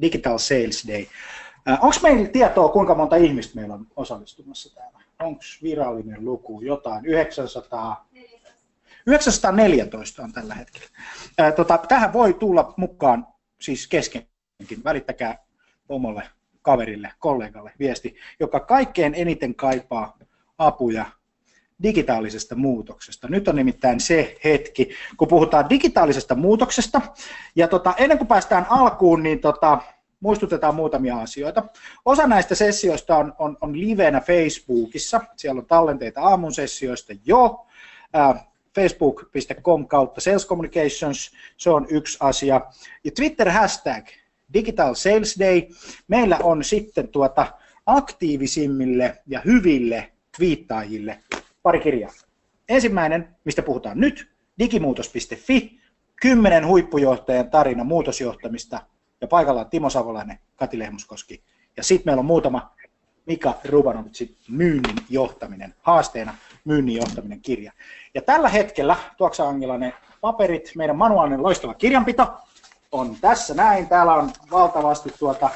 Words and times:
Digital 0.00 0.38
Sales 0.38 0.88
Day. 0.88 1.06
Onko 1.80 1.96
meillä 2.02 2.28
tietoa, 2.28 2.68
kuinka 2.68 2.94
monta 2.94 3.16
ihmistä 3.16 3.56
meillä 3.56 3.74
on 3.74 3.86
osallistumassa 3.96 4.74
täällä? 4.74 4.98
Onko 5.20 5.42
virallinen 5.62 6.24
luku 6.24 6.60
jotain? 6.60 7.06
900? 7.06 8.08
914 9.06 10.22
on 10.22 10.32
tällä 10.32 10.54
hetkellä. 10.54 10.88
tota, 11.56 11.78
tähän 11.88 12.12
voi 12.12 12.34
tulla 12.34 12.74
mukaan 12.76 13.26
siis 13.60 13.86
keskenkin. 13.86 14.84
Välittäkää 14.84 15.38
omalle 15.88 16.22
kaverille, 16.62 17.12
kollegalle 17.18 17.72
viesti, 17.78 18.16
joka 18.40 18.60
kaikkein 18.60 19.14
eniten 19.14 19.54
kaipaa 19.54 20.18
apuja 20.58 21.06
digitaalisesta 21.82 22.54
muutoksesta. 22.54 23.28
Nyt 23.28 23.48
on 23.48 23.56
nimittäin 23.56 24.00
se 24.00 24.36
hetki, 24.44 24.90
kun 25.16 25.28
puhutaan 25.28 25.70
digitaalisesta 25.70 26.34
muutoksesta. 26.34 27.00
Ja 27.56 27.68
tota, 27.68 27.94
ennen 27.96 28.18
kuin 28.18 28.28
päästään 28.28 28.66
alkuun, 28.70 29.22
niin 29.22 29.40
tota, 29.40 29.78
muistutetaan 30.20 30.74
muutamia 30.74 31.18
asioita. 31.18 31.62
Osa 32.04 32.26
näistä 32.26 32.54
sessioista 32.54 33.16
on, 33.16 33.34
on, 33.38 33.56
on 33.60 33.80
livenä 33.80 34.20
Facebookissa. 34.20 35.20
Siellä 35.36 35.58
on 35.58 35.66
tallenteita 35.66 36.20
aamun 36.20 36.54
sessioista 36.54 37.12
jo. 37.24 37.66
Äh, 38.16 38.46
facebook.com 38.74 39.88
kautta 39.88 40.20
Sales 40.20 40.46
Communications, 40.46 41.30
se 41.56 41.70
on 41.70 41.86
yksi 41.90 42.18
asia. 42.20 42.60
Ja 43.04 43.10
Twitter 43.10 43.50
hashtag 43.50 44.06
Digital 44.54 44.94
Sales 44.94 45.36
Day. 45.40 45.62
Meillä 46.08 46.38
on 46.42 46.64
sitten 46.64 47.08
tuota 47.08 47.46
aktiivisimmille 47.86 49.18
ja 49.26 49.40
hyville 49.44 50.12
twiittaajille 50.36 51.18
pari 51.66 51.80
kirjaa. 51.80 52.10
Ensimmäinen, 52.68 53.36
mistä 53.44 53.62
puhutaan 53.62 54.00
nyt, 54.00 54.30
digimuutos.fi, 54.58 55.80
kymmenen 56.22 56.66
huippujohtajan 56.66 57.50
tarina 57.50 57.84
muutosjohtamista 57.84 58.80
ja 59.20 59.26
paikalla 59.26 59.60
on 59.60 59.70
Timo 59.70 59.90
Savolainen, 59.90 60.38
Kati 60.56 60.78
Lehmuskoski. 60.78 61.42
Ja 61.76 61.82
sitten 61.82 62.08
meillä 62.08 62.20
on 62.20 62.26
muutama 62.26 62.72
Mika 63.26 63.54
Rubanovitsin 63.68 64.36
myynnin 64.48 64.96
johtaminen, 65.08 65.74
haasteena 65.82 66.34
myynnin 66.64 66.96
johtaminen 66.96 67.40
kirja. 67.40 67.72
Ja 68.14 68.22
tällä 68.22 68.48
hetkellä, 68.48 68.96
tuoksa 69.16 69.48
Angela, 69.48 69.78
ne 69.78 69.92
paperit, 70.20 70.72
meidän 70.76 70.96
manuaalinen 70.96 71.42
loistava 71.42 71.74
kirjanpito 71.74 72.34
on 72.92 73.16
tässä 73.20 73.54
näin. 73.54 73.88
Täällä 73.88 74.14
on 74.14 74.30
valtavasti 74.50 75.12
tuota 75.18 75.50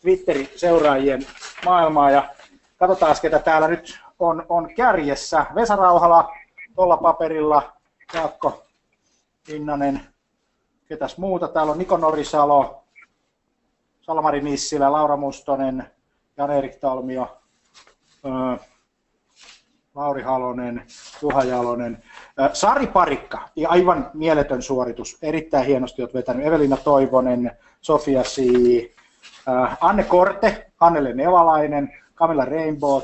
Twitterin 0.00 0.48
seuraajien 0.56 1.26
maailmaa 1.64 2.10
ja 2.10 2.28
katsotaan, 2.76 3.16
ketä 3.22 3.38
täällä 3.38 3.68
nyt 3.68 4.03
on, 4.18 4.46
on 4.48 4.74
kärjessä. 4.74 5.46
Vesa 5.54 5.76
Rauhala 5.76 6.32
tuolla 6.74 6.96
paperilla, 6.96 7.72
Jaakko 8.14 8.62
Innanen, 9.48 10.00
ketäs 10.86 11.18
muuta. 11.18 11.48
Täällä 11.48 11.72
on 11.72 11.78
Niko 11.78 11.96
Norisalo, 11.96 12.84
Salmari 14.00 14.40
Nissilä, 14.40 14.92
Laura 14.92 15.16
Mustonen, 15.16 15.90
Jan-Erik 16.36 16.76
Talmio, 16.76 17.38
Lauri 19.94 20.22
Halonen, 20.22 20.86
Juha 21.22 21.44
Jalonen, 21.44 22.02
Sari 22.52 22.86
Parikka, 22.86 23.48
aivan 23.68 24.10
mieletön 24.14 24.62
suoritus, 24.62 25.18
erittäin 25.22 25.66
hienosti 25.66 26.02
olet 26.02 26.14
vetänyt, 26.14 26.46
Evelina 26.46 26.76
Toivonen, 26.76 27.58
Sofia 27.80 28.24
Sii, 28.24 28.94
Anne 29.80 30.04
Korte, 30.04 30.70
Annelle 30.80 31.12
Nevalainen, 31.12 31.92
Camilla 32.14 32.44
Rainbow, 32.44 33.02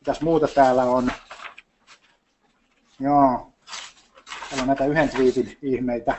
mitäs 0.00 0.20
muuta 0.20 0.48
täällä 0.48 0.82
on, 0.82 1.10
joo, 3.00 3.52
täällä 4.48 4.62
on 4.62 4.66
näitä 4.66 4.86
yhden 4.86 5.08
twiitin 5.08 5.58
ihmeitä, 5.62 6.14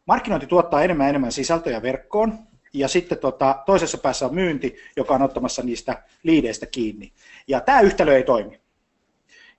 markkinointi 0.06 0.48
tuottaa 0.48 0.84
enemmän 0.84 1.06
ja 1.06 1.10
enemmän 1.10 1.32
sisältöjä 1.32 1.82
verkkoon 1.82 2.40
ja 2.74 2.88
sitten 2.88 3.18
tota, 3.18 3.64
toisessa 3.66 3.98
päässä 3.98 4.26
on 4.26 4.36
myynti, 4.36 4.76
joka 4.96 5.14
on 5.14 5.22
ottamassa 5.22 5.64
niistä 5.64 6.04
liideistä 6.24 6.66
kiinni. 6.66 7.14
Ja 7.48 7.62
tämä 7.62 7.82
yhtälö 7.82 8.16
ei 8.16 8.24
toimi. 8.24 8.60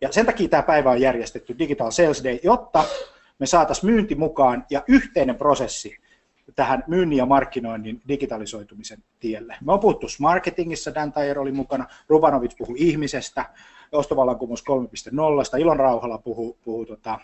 Ja 0.00 0.12
sen 0.12 0.26
takia 0.26 0.48
tämä 0.48 0.62
päivä 0.62 0.90
on 0.90 1.00
järjestetty 1.00 1.58
Digital 1.58 1.90
Sales 1.90 2.24
Day, 2.24 2.38
jotta 2.42 2.84
me 3.38 3.46
saataisiin 3.46 3.90
myynti 3.90 4.14
mukaan 4.14 4.66
ja 4.70 4.82
yhteinen 4.88 5.36
prosessi 5.36 5.96
tähän 6.54 6.84
myynnin 6.86 7.18
ja 7.18 7.26
markkinoinnin 7.26 8.02
digitalisoitumisen 8.08 9.02
tielle. 9.20 9.56
Me 9.64 9.72
on 9.72 9.80
puhuttu 9.80 10.06
marketingissa, 10.18 10.94
Dan 10.94 11.12
Tajer 11.12 11.38
oli 11.38 11.52
mukana, 11.52 11.86
Rubanovic 12.08 12.56
puhui 12.58 12.76
ihmisestä, 12.78 13.44
ostovallankumous 13.92 14.64
3.0, 15.54 15.60
Ilon 15.60 15.76
Rauhala 15.76 16.18
puhuu, 16.18 16.58
puhuu 16.64 16.86
tota, 16.86 17.18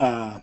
ää, 0.00 0.40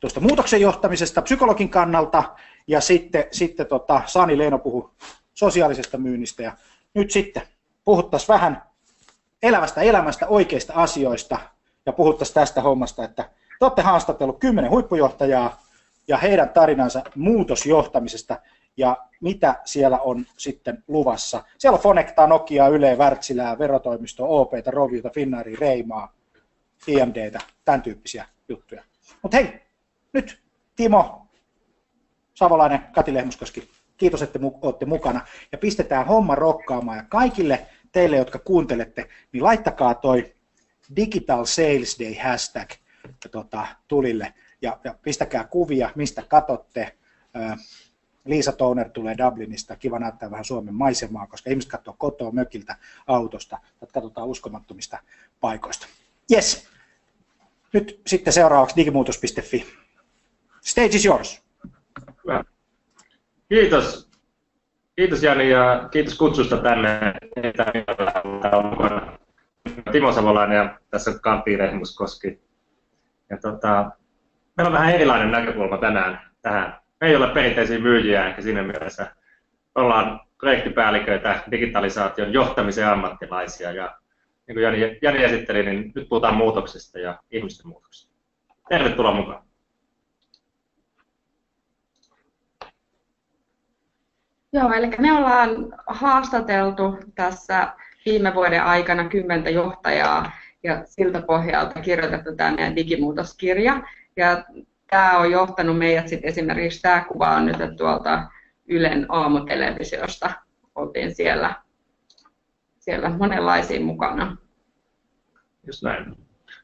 tuosta 0.00 0.20
muutoksen 0.20 0.60
johtamisesta 0.60 1.22
psykologin 1.22 1.68
kannalta, 1.68 2.34
ja 2.66 2.80
sitten, 2.80 3.24
sitten 3.30 3.66
tota, 3.66 4.02
Sani 4.06 4.38
Leino 4.38 4.58
puhui 4.58 4.90
sosiaalisesta 5.34 5.98
myynnistä 5.98 6.42
ja 6.42 6.52
nyt 6.94 7.10
sitten 7.10 7.42
puhuttaisiin 7.84 8.28
vähän 8.28 8.62
elävästä 9.42 9.80
elämästä, 9.80 10.26
oikeista 10.26 10.72
asioista 10.76 11.38
ja 11.86 11.92
puhuttaisiin 11.92 12.34
tästä 12.34 12.62
hommasta, 12.62 13.04
että 13.04 13.22
te 13.58 13.64
olette 13.64 13.82
haastatellut 13.82 14.38
kymmenen 14.38 14.70
huippujohtajaa 14.70 15.67
ja 16.08 16.18
heidän 16.18 16.48
tarinansa 16.50 17.02
muutosjohtamisesta 17.14 18.40
ja 18.76 18.96
mitä 19.20 19.54
siellä 19.64 19.98
on 19.98 20.26
sitten 20.36 20.84
luvassa. 20.88 21.44
Siellä 21.58 21.76
on 21.76 21.82
Fonecta, 21.82 22.26
Nokia, 22.26 22.68
Yle, 22.68 22.96
Wärtsilää, 22.96 23.58
Verotoimisto, 23.58 24.40
OP, 24.40 24.52
Roviota, 24.66 25.10
Finnari, 25.10 25.56
Reimaa, 25.56 26.12
IMDtä, 26.86 27.38
tämän 27.64 27.82
tyyppisiä 27.82 28.26
juttuja. 28.48 28.82
Mutta 29.22 29.36
hei, 29.36 29.60
nyt 30.12 30.42
Timo, 30.76 31.26
Savolainen, 32.34 32.80
Kati 32.92 33.14
Lehmuskoski, 33.14 33.68
kiitos, 33.96 34.22
että 34.22 34.38
olette 34.62 34.86
mukana. 34.86 35.20
Ja 35.52 35.58
pistetään 35.58 36.06
homma 36.06 36.34
rokkaamaan. 36.34 36.98
Ja 36.98 37.04
kaikille 37.08 37.66
teille, 37.92 38.16
jotka 38.16 38.38
kuuntelette, 38.38 39.08
niin 39.32 39.44
laittakaa 39.44 39.94
toi 39.94 40.34
Digital 40.96 41.44
Sales 41.44 41.98
Day 42.00 42.14
hashtag 42.22 42.70
tota, 43.30 43.66
tulille 43.88 44.34
ja, 44.62 44.78
ja 44.84 44.94
pistäkää 45.02 45.44
kuvia, 45.44 45.90
mistä 45.94 46.22
katotte. 46.28 46.96
Liisa 48.24 48.52
Toner 48.52 48.88
tulee 48.90 49.18
Dublinista, 49.18 49.76
kiva 49.76 49.98
näyttää 49.98 50.30
vähän 50.30 50.44
Suomen 50.44 50.74
maisemaa, 50.74 51.26
koska 51.26 51.50
ihmiset 51.50 51.70
katsoo 51.70 51.94
kotoa, 51.98 52.30
mökiltä, 52.30 52.76
autosta, 53.06 53.58
että 53.82 53.92
katsotaan 53.92 54.28
uskomattomista 54.28 54.98
paikoista. 55.40 55.86
Yes. 56.32 56.68
Nyt 57.72 58.00
sitten 58.06 58.32
seuraavaksi 58.32 58.76
digimuutos.fi. 58.76 59.66
Stage 60.60 60.96
is 60.96 61.04
yours. 61.04 61.42
Hyvä. 62.24 62.44
Kiitos. 63.48 64.08
Kiitos 64.96 65.22
Jani 65.22 65.50
ja 65.50 65.88
kiitos 65.92 66.18
kutsusta 66.18 66.56
tänne. 66.56 67.14
Timo 69.92 70.12
Savolainen 70.12 70.56
ja 70.56 70.78
tässä 70.90 71.18
Kampi 71.22 71.56
Rehmuskoski. 71.56 72.40
Ja 73.30 73.38
tota, 73.38 73.90
meillä 74.58 74.68
on 74.68 74.72
vähän 74.72 74.94
erilainen 74.94 75.30
näkökulma 75.30 75.78
tänään 75.78 76.20
tähän. 76.42 76.78
Me 77.00 77.08
ei 77.08 77.16
ole 77.16 77.34
perinteisiä 77.34 77.78
myyjiä, 77.78 78.26
ehkä 78.26 78.42
siinä 78.42 78.62
mielessä 78.62 79.12
ollaan 79.74 80.20
projektipäälliköitä, 80.38 81.42
digitalisaation 81.50 82.32
johtamisen 82.32 82.88
ammattilaisia. 82.88 83.72
Ja 83.72 83.98
niin 84.46 84.54
kuin 84.54 84.62
Jani, 84.62 84.98
Jani 85.02 85.24
esitteli, 85.24 85.62
niin 85.62 85.92
nyt 85.94 86.08
puhutaan 86.08 86.36
muutoksesta 86.36 86.98
ja 86.98 87.18
ihmisten 87.30 87.68
muutoksesta. 87.68 88.14
Tervetuloa 88.68 89.14
mukaan. 89.14 89.42
Joo, 94.52 94.72
eli 94.72 94.88
me 94.98 95.12
ollaan 95.12 95.50
haastateltu 95.86 96.98
tässä 97.14 97.72
viime 98.06 98.34
vuoden 98.34 98.62
aikana 98.62 99.08
kymmentä 99.08 99.50
johtajaa 99.50 100.30
ja 100.62 100.82
siltä 100.84 101.22
pohjalta 101.22 101.80
kirjoitettu 101.80 102.36
tämä 102.36 102.50
meidän 102.50 102.76
digimuutoskirja. 102.76 103.82
Ja 104.18 104.44
tämä 104.90 105.18
on 105.18 105.30
johtanut 105.30 105.78
meidät 105.78 106.08
sitten 106.08 106.28
esimerkiksi, 106.28 106.82
tämä 106.82 107.04
kuva 107.08 107.28
on 107.28 107.46
nyt 107.46 107.56
tuolta 107.76 108.28
Ylen 108.68 109.06
aamutelevisiosta, 109.08 110.30
oltiin 110.74 111.14
siellä, 111.14 111.54
siellä 112.78 113.08
monenlaisia 113.08 113.80
mukana. 113.80 114.36
Just 115.66 115.82
näin. 115.82 116.16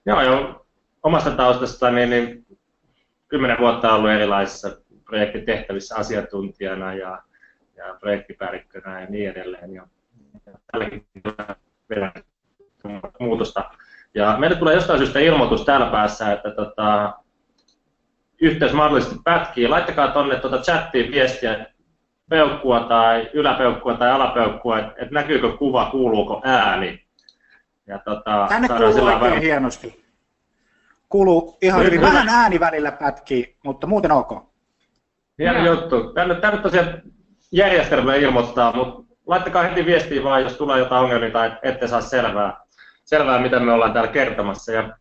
Joo, 0.07 0.23
jo 0.23 0.67
omasta 1.03 1.31
taustasta 1.31 1.91
niin, 1.91 2.11
niin 2.11 2.47
kymmenen 3.29 3.59
vuotta 3.61 3.95
ollut 3.95 4.11
erilaisissa 4.11 4.77
projektitehtävissä 5.05 5.97
asiantuntijana 5.97 6.95
ja 6.95 7.23
ja 7.77 7.97
projektipäällikkönä 8.01 9.01
ja 9.01 9.07
niin 9.07 9.31
edelleen. 9.31 9.75
Ja, 9.75 9.87
tälläkin 10.73 11.07
muutosta. 13.21 13.71
Ja 14.15 14.37
meille 14.39 14.57
tulee 14.57 14.75
jostain 14.75 14.99
syystä 14.99 15.19
ilmoitus 15.19 15.65
täällä 15.65 15.87
päässä, 15.87 16.33
että 16.33 16.51
tota, 16.51 17.19
yhteys 18.45 18.73
mahdollisesti 18.73 19.17
pätkii. 19.25 19.69
Laittakaa 19.69 20.09
tuonne 20.09 20.37
tuota 20.37 20.59
chattiin 20.59 21.11
viestiä 21.13 21.67
peukkua 22.31 22.81
tai 22.81 23.31
yläpeukkua 23.33 23.95
tai 23.95 24.11
alapeukkua, 24.11 24.79
että 24.79 24.93
et 24.97 25.11
näkyykö 25.11 25.57
kuva, 25.57 25.89
kuuluuko 25.91 26.41
ääni. 26.45 27.05
Ja 27.87 27.99
tota, 27.99 28.47
Tänne 28.49 28.69
kuuluu 28.69 29.05
oikein 29.05 29.21
vähän... 29.21 29.43
hienosti. 29.43 30.05
Kuuluu 31.09 31.59
ihan 31.63 31.85
hyvin. 31.85 32.01
Vähän 32.01 32.29
ääni 32.29 32.61
välillä 32.61 32.93
pätkii, 32.93 33.57
mutta 33.65 33.87
muuten 33.87 34.13
ok. 34.13 34.33
Hieno 35.39 35.67
juttu. 35.67 36.13
Tänne, 36.13 36.35
tänne 36.35 36.63
tosiaan 36.63 37.03
järjestelmä 37.53 38.15
ilmoittaa, 38.15 38.73
mutta 38.73 39.15
laittakaa 39.27 39.63
heti 39.63 39.87
viestiä 39.87 40.25
vaan, 40.25 40.43
jos 40.43 40.57
tulee 40.57 40.79
jotain 40.79 41.05
ongelmia 41.05 41.31
tai 41.31 41.53
ette 41.63 41.89
saa 41.89 42.01
selvää, 42.01 42.57
selvää 43.05 43.39
mitä 43.39 43.61
me 43.61 43.73
ollaan 43.73 43.93
täällä 43.93 44.13
kertomassa. 44.13 44.73
Ja 44.73 44.97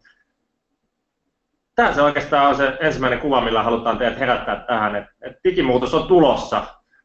tämä 1.75 1.93
se 1.93 2.01
oikeastaan 2.01 2.47
on 2.47 2.55
se 2.55 2.77
ensimmäinen 2.79 3.19
kuva, 3.19 3.41
millä 3.41 3.63
halutaan 3.63 3.97
teidät 3.97 4.19
herättää 4.19 4.55
tähän, 4.55 4.95
että, 4.95 5.11
että 5.21 5.39
digimuutos 5.43 5.93
on 5.93 6.07
tulossa. 6.07 6.63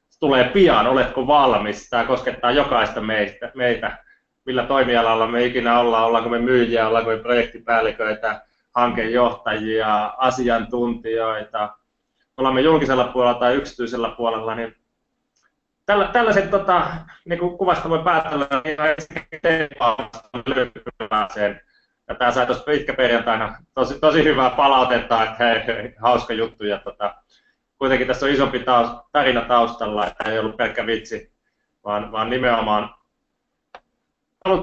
Se 0.08 0.18
tulee 0.20 0.44
pian, 0.44 0.86
oletko 0.86 1.26
valmis? 1.26 1.90
Tämä 1.90 2.04
koskettaa 2.04 2.50
jokaista 2.50 3.00
meistä, 3.00 3.52
meitä, 3.54 3.98
millä 4.44 4.62
toimialalla 4.66 5.26
me 5.26 5.44
ikinä 5.44 5.80
ollaan, 5.80 6.04
ollaanko 6.04 6.30
me 6.30 6.38
myyjiä, 6.38 6.88
ollaanko 6.88 7.10
me 7.10 7.18
projektipäälliköitä, 7.18 8.42
hankejohtajia, 8.74 10.14
asiantuntijoita, 10.18 11.74
ollaan 12.36 12.54
me 12.54 12.60
julkisella 12.60 13.04
puolella 13.04 13.38
tai 13.38 13.54
yksityisellä 13.54 14.08
puolella, 14.08 14.54
niin 14.54 14.76
tällä, 15.86 16.08
tällaiset 16.12 16.50
tota, 16.50 16.86
niin 17.24 17.38
kuin 17.38 17.58
kuvasta 17.58 17.88
voi 17.88 17.98
päätellä, 17.98 18.46
niin 18.64 18.76
sen. 21.34 21.60
Ja 22.08 22.14
tämä 22.14 22.30
sai 22.30 22.46
tuossa 22.46 22.64
pitkä 22.64 22.94
perjantaina 22.94 23.56
tosi, 23.74 24.00
tosi 24.00 24.24
hyvää 24.24 24.50
palautetta, 24.50 25.22
että 25.22 25.44
hei, 25.44 25.66
hei 25.66 25.94
hauska 25.98 26.34
juttu. 26.34 26.64
Ja 26.64 26.78
tota, 26.78 27.14
kuitenkin 27.78 28.06
tässä 28.06 28.26
on 28.26 28.32
isompi 28.32 28.58
taust, 28.58 28.92
tarina 29.12 29.40
taustalla, 29.40 30.06
että 30.06 30.30
ei 30.30 30.38
ollut 30.38 30.56
pelkkä 30.56 30.86
vitsi, 30.86 31.32
vaan, 31.84 32.12
vaan 32.12 32.30
nimenomaan 32.30 32.94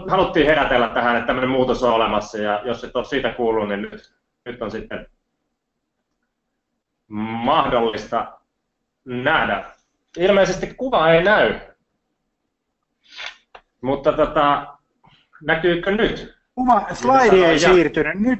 haluttiin 0.09 0.45
herätellä 0.45 0.89
tähän, 0.89 1.15
että 1.15 1.27
tämmöinen 1.27 1.49
muutos 1.49 1.83
on 1.83 1.93
olemassa. 1.93 2.37
Ja 2.37 2.61
jos 2.63 2.83
et 2.83 2.95
ole 2.95 3.05
siitä 3.05 3.29
kuullut, 3.29 3.67
niin 3.69 3.81
nyt, 3.81 4.15
nyt 4.45 4.61
on 4.61 4.71
sitten 4.71 5.07
mahdollista 7.07 8.39
nähdä 9.05 9.65
ilmeisesti 10.17 10.73
kuva 10.73 11.09
ei 11.09 11.23
näy. 11.23 11.59
Mutta 13.81 14.13
tota, 14.13 14.77
näkyykö 15.41 15.91
nyt? 15.91 16.34
Kuva, 16.55 16.87
slide 16.93 17.45
ei 17.45 17.59
siirtynyt. 17.59 18.19
Nyt 18.19 18.39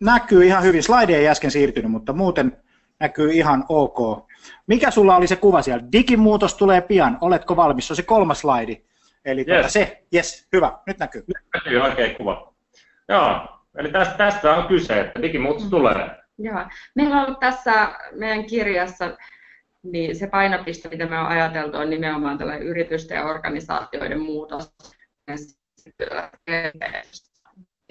näkyy 0.00 0.44
ihan 0.44 0.62
hyvin. 0.62 0.82
Slide 0.82 1.16
ei 1.16 1.28
äsken 1.28 1.50
siirtynyt, 1.50 1.90
mutta 1.90 2.12
muuten 2.12 2.56
näkyy 3.00 3.32
ihan 3.32 3.64
ok. 3.68 4.26
Mikä 4.66 4.90
sulla 4.90 5.16
oli 5.16 5.26
se 5.26 5.36
kuva 5.36 5.62
siellä? 5.62 5.84
Digimuutos 5.92 6.54
tulee 6.54 6.80
pian. 6.80 7.18
Oletko 7.20 7.56
valmis? 7.56 7.86
Se 7.86 7.92
on 7.92 7.96
se 7.96 8.02
kolmas 8.02 8.40
slide. 8.40 8.82
Eli 9.24 9.40
yes. 9.40 9.46
tuota, 9.46 9.68
se, 9.68 10.04
yes, 10.14 10.48
hyvä, 10.52 10.78
nyt 10.86 10.98
näkyy. 10.98 11.24
Nyt 11.26 11.36
näkyy 11.54 11.78
oikein 11.78 12.16
kuva. 12.16 12.54
Joo, 13.08 13.48
eli 13.78 13.92
tästä, 13.92 14.14
tästä 14.14 14.56
on 14.56 14.66
kyse, 14.68 15.00
että 15.00 15.22
digimuutos 15.22 15.64
tulee. 15.64 16.10
Joo. 16.38 16.60
Meillä 16.94 17.16
on 17.16 17.26
ollut 17.26 17.40
tässä 17.40 17.88
meidän 18.12 18.46
kirjassa 18.46 19.16
niin 19.82 20.16
se 20.16 20.26
painopiste, 20.26 20.88
mitä 20.88 21.06
me 21.06 21.18
on 21.18 21.26
ajateltu, 21.26 21.76
on 21.76 21.90
nimenomaan 21.90 22.38
tällainen 22.38 22.66
yritysten 22.66 23.16
ja 23.16 23.24
organisaatioiden 23.24 24.20
muutos 24.20 24.74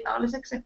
digitaaliseksi. 0.06 0.66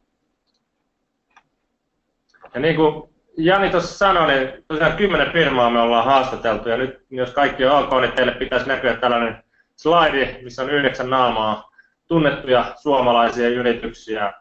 Ja 2.54 2.60
niin 2.60 2.76
kuin 2.76 3.10
Jani 3.38 3.70
tuossa 3.70 3.98
sanoi, 3.98 4.28
niin 4.28 4.66
tosiaan 4.68 4.98
kymmenen 4.98 5.32
firmaa 5.32 5.70
me 5.70 5.82
ollaan 5.82 6.06
haastateltu, 6.06 6.70
ja 6.70 6.78
nyt 6.78 7.06
jos 7.10 7.32
kaikki 7.32 7.66
on 7.66 7.84
ok, 7.84 8.02
niin 8.02 8.12
teille 8.12 8.32
pitäisi 8.32 8.68
näkyä 8.68 8.98
tällainen 8.98 9.44
slide, 9.76 10.40
missä 10.44 10.64
on 10.64 10.70
yhdeksän 10.70 11.10
naamaa 11.10 11.72
tunnettuja 12.08 12.74
suomalaisia 12.82 13.50
yrityksiä, 13.50 14.34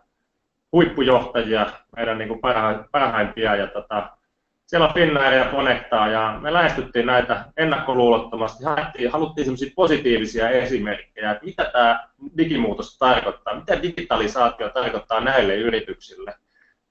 huippujohtajia, 0.72 1.66
meidän 1.96 2.18
niin 2.18 2.28
kuin 2.28 2.40
parhaimpia, 2.92 3.56
ja 3.56 3.66
tota, 3.66 4.17
siellä 4.68 4.88
on 4.88 4.94
Finnair 4.94 5.34
ja 5.34 5.50
Connectaa 5.50 6.08
ja 6.08 6.38
me 6.42 6.52
lähestyttiin 6.52 7.06
näitä 7.06 7.44
ennakkoluulottomasti, 7.56 8.64
haluttiin, 8.64 9.10
haluttiin 9.10 9.44
sellaisia 9.44 9.72
positiivisia 9.76 10.50
esimerkkejä, 10.50 11.30
että 11.30 11.44
mitä 11.44 11.70
tämä 11.72 12.08
digimuutos 12.36 12.98
tarkoittaa, 12.98 13.60
mitä 13.60 13.82
digitalisaatio 13.82 14.68
tarkoittaa 14.68 15.20
näille 15.20 15.54
yrityksille. 15.56 16.34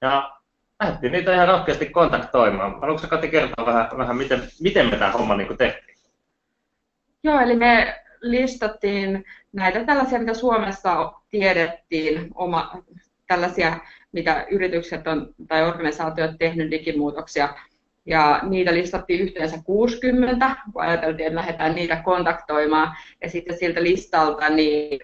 Ja 0.02 0.38
lähdettiin 0.80 1.12
niitä 1.12 1.34
ihan 1.34 1.48
rohkeasti 1.48 1.86
kontaktoimaan. 1.86 2.82
Haluatko 2.82 3.08
Kati 3.08 3.28
kertoa 3.28 3.66
vähän, 3.66 3.90
vähän 3.98 4.18
miten, 4.18 4.42
miten 4.62 4.90
me 4.90 4.98
tämä 4.98 5.12
homma 5.12 5.36
niin 5.36 5.58
tehtiin? 5.58 5.98
Joo, 7.24 7.40
eli 7.40 7.56
me 7.56 8.02
listattiin 8.22 9.26
näitä 9.54 9.86
tällaisia, 9.86 10.20
mitä 10.20 10.34
Suomessa 10.34 11.14
tiedettiin, 11.30 12.28
oma, 12.36 12.84
tällaisia, 13.28 13.78
mitä 14.12 14.46
yritykset 14.52 15.08
on, 15.08 15.34
tai 15.48 15.68
organisaatiot 15.68 16.32
tehnyt 16.40 16.72
digimuutoksia 16.72 17.50
ja 18.06 18.40
niitä 18.44 18.74
listattiin 18.74 19.22
yhteensä 19.22 19.58
60, 19.66 20.56
kun 20.74 20.82
ajateltiin, 20.82 21.28
että 21.28 21.36
lähdetään 21.36 21.76
niitä 21.76 22.02
kontaktoimaan. 22.06 22.96
Ja 23.22 23.30
sitten 23.30 23.58
siltä 23.58 23.84
listalta 23.84 24.50
niin 24.50 25.00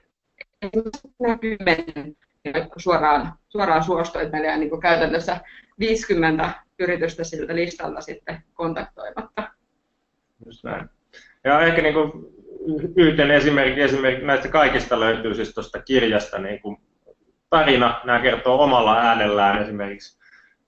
kymmenen 1.41 2.15
suoraan, 2.77 3.33
suoraan 3.49 3.83
suostui, 3.83 4.21
että 4.21 4.37
meillä 4.37 4.57
niin 4.57 4.81
käytännössä 4.81 5.39
50 5.79 6.49
yritystä 6.79 7.23
siltä 7.23 7.55
listalta 7.55 8.01
sitten 8.01 8.43
kontaktoimatta. 8.53 9.51
Just 10.45 10.63
näin. 10.63 10.89
Ja 11.43 11.61
ehkä 11.61 11.81
niin 11.81 11.93
kuin 11.93 12.11
esimerkki, 13.35 13.81
esimerkki 13.81 14.25
näistä 14.25 14.47
kaikista 14.47 14.99
löytyy 14.99 15.35
siis 15.35 15.53
tuosta 15.53 15.81
kirjasta 15.81 16.39
niin 16.39 16.61
kuin 16.61 16.77
tarina. 17.53 18.01
Nämä 18.03 18.19
kertoo 18.19 18.63
omalla 18.63 18.97
äänellään 18.97 19.61
esimerkiksi 19.61 20.17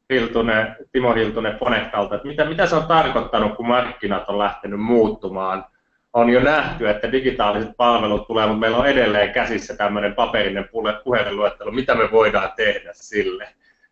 Hiltunen, 0.09 0.75
Timo 0.91 1.13
Hiltunen 1.13 1.57
Fonetkalta, 1.59 2.15
että 2.15 2.27
mitä, 2.27 2.45
mitä 2.45 2.65
se 2.65 2.75
on 2.75 2.87
tarkoittanut, 2.87 3.55
kun 3.55 3.67
markkinat 3.67 4.29
on 4.29 4.39
lähtenyt 4.39 4.79
muuttumaan. 4.79 5.65
On 6.13 6.29
jo 6.29 6.39
nähty, 6.39 6.89
että 6.89 7.11
digitaaliset 7.11 7.69
palvelut 7.77 8.27
tulee, 8.27 8.45
mutta 8.45 8.59
meillä 8.59 8.77
on 8.77 8.87
edelleen 8.87 9.33
käsissä 9.33 9.75
tämmöinen 9.75 10.15
paperinen 10.15 10.69
puhelinluettelo, 11.03 11.71
mitä 11.71 11.95
me 11.95 12.11
voidaan 12.11 12.51
tehdä 12.55 12.89
sille. 12.93 13.49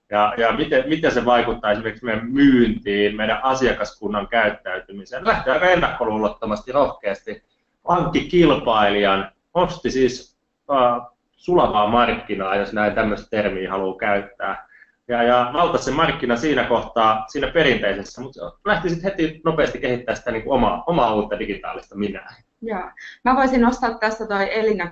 Ja, 0.09 0.33
ja 0.37 0.51
miten, 0.51 0.89
miten 0.89 1.11
se 1.11 1.25
vaikuttaa 1.25 1.71
esimerkiksi 1.71 2.05
meidän 2.05 2.31
myyntiin, 2.31 3.15
meidän 3.15 3.39
asiakaskunnan 3.43 4.27
käyttäytymiseen. 4.27 5.27
Lähtee 5.27 5.53
aika 5.53 5.69
ennakkoluulottomasti 5.69 6.71
rohkeasti. 6.71 7.43
Pankkikilpailijan 7.83 9.31
osti 9.53 9.91
siis 9.91 10.37
uh, 10.69 11.12
sulavaa 11.43 11.87
markkinaa, 11.87 12.55
jos 12.55 12.73
näin 12.73 12.95
tämmöistä 12.95 13.27
termiä 13.29 13.71
haluaa 13.71 13.97
käyttää 13.97 14.67
ja, 15.07 15.23
ja 15.23 15.49
valtasi 15.53 15.83
se 15.83 15.91
markkina 15.91 16.35
siinä 16.35 16.63
kohtaa, 16.63 17.25
siinä 17.27 17.47
perinteisessä, 17.47 18.21
mutta 18.21 18.51
lähti 18.65 18.89
sitten 18.89 19.11
heti 19.11 19.41
nopeasti 19.45 19.79
kehittämään 19.79 20.17
sitä 20.17 20.31
niin 20.31 20.43
kuin 20.43 20.53
omaa, 20.53 20.83
omaa 20.87 21.15
uutta 21.15 21.39
digitaalista 21.39 21.95
minää. 21.95 22.35
Joo. 22.61 22.91
Mä 23.25 23.35
voisin 23.35 23.61
nostaa 23.61 23.93
tässä 23.93 24.27
toi 24.27 24.59
Elina 24.59 24.91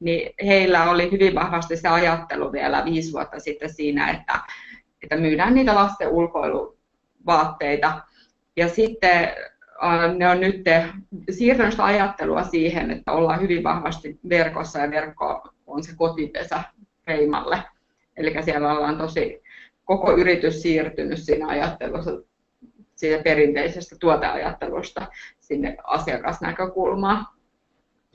niin 0.00 0.34
heillä 0.46 0.90
oli 0.90 1.10
hyvin 1.10 1.34
vahvasti 1.34 1.76
se 1.76 1.88
ajattelu 1.88 2.52
vielä 2.52 2.84
viisi 2.84 3.12
vuotta 3.12 3.40
sitten 3.40 3.74
siinä, 3.74 4.10
että, 4.10 4.40
että 5.02 5.16
myydään 5.16 5.54
niitä 5.54 5.74
lasten 5.74 6.08
ulkoiluvaatteita. 6.08 8.00
Ja 8.56 8.68
sitten 8.68 9.28
ne 10.16 10.28
on 10.28 10.40
nyt 10.40 10.64
siirtänyt 11.30 11.74
ajattelua 11.78 12.42
siihen, 12.42 12.90
että 12.90 13.12
ollaan 13.12 13.40
hyvin 13.40 13.64
vahvasti 13.64 14.18
verkossa 14.28 14.78
ja 14.78 14.90
verkko 14.90 15.48
on 15.66 15.84
se 15.84 15.92
kotipesä 15.96 16.62
Reimalle. 17.06 17.62
Eli 18.16 18.42
siellä 18.42 18.72
ollaan 18.72 18.98
tosi 18.98 19.42
koko 19.84 20.16
yritys 20.16 20.62
siirtynyt 20.62 21.22
siinä 21.22 21.48
ajattelussa 21.48 22.10
siitä 22.96 23.22
perinteisestä 23.22 23.96
tuoteajattelusta 24.00 25.06
sinne 25.40 25.76
asiakasnäkökulmaan. 25.84 27.26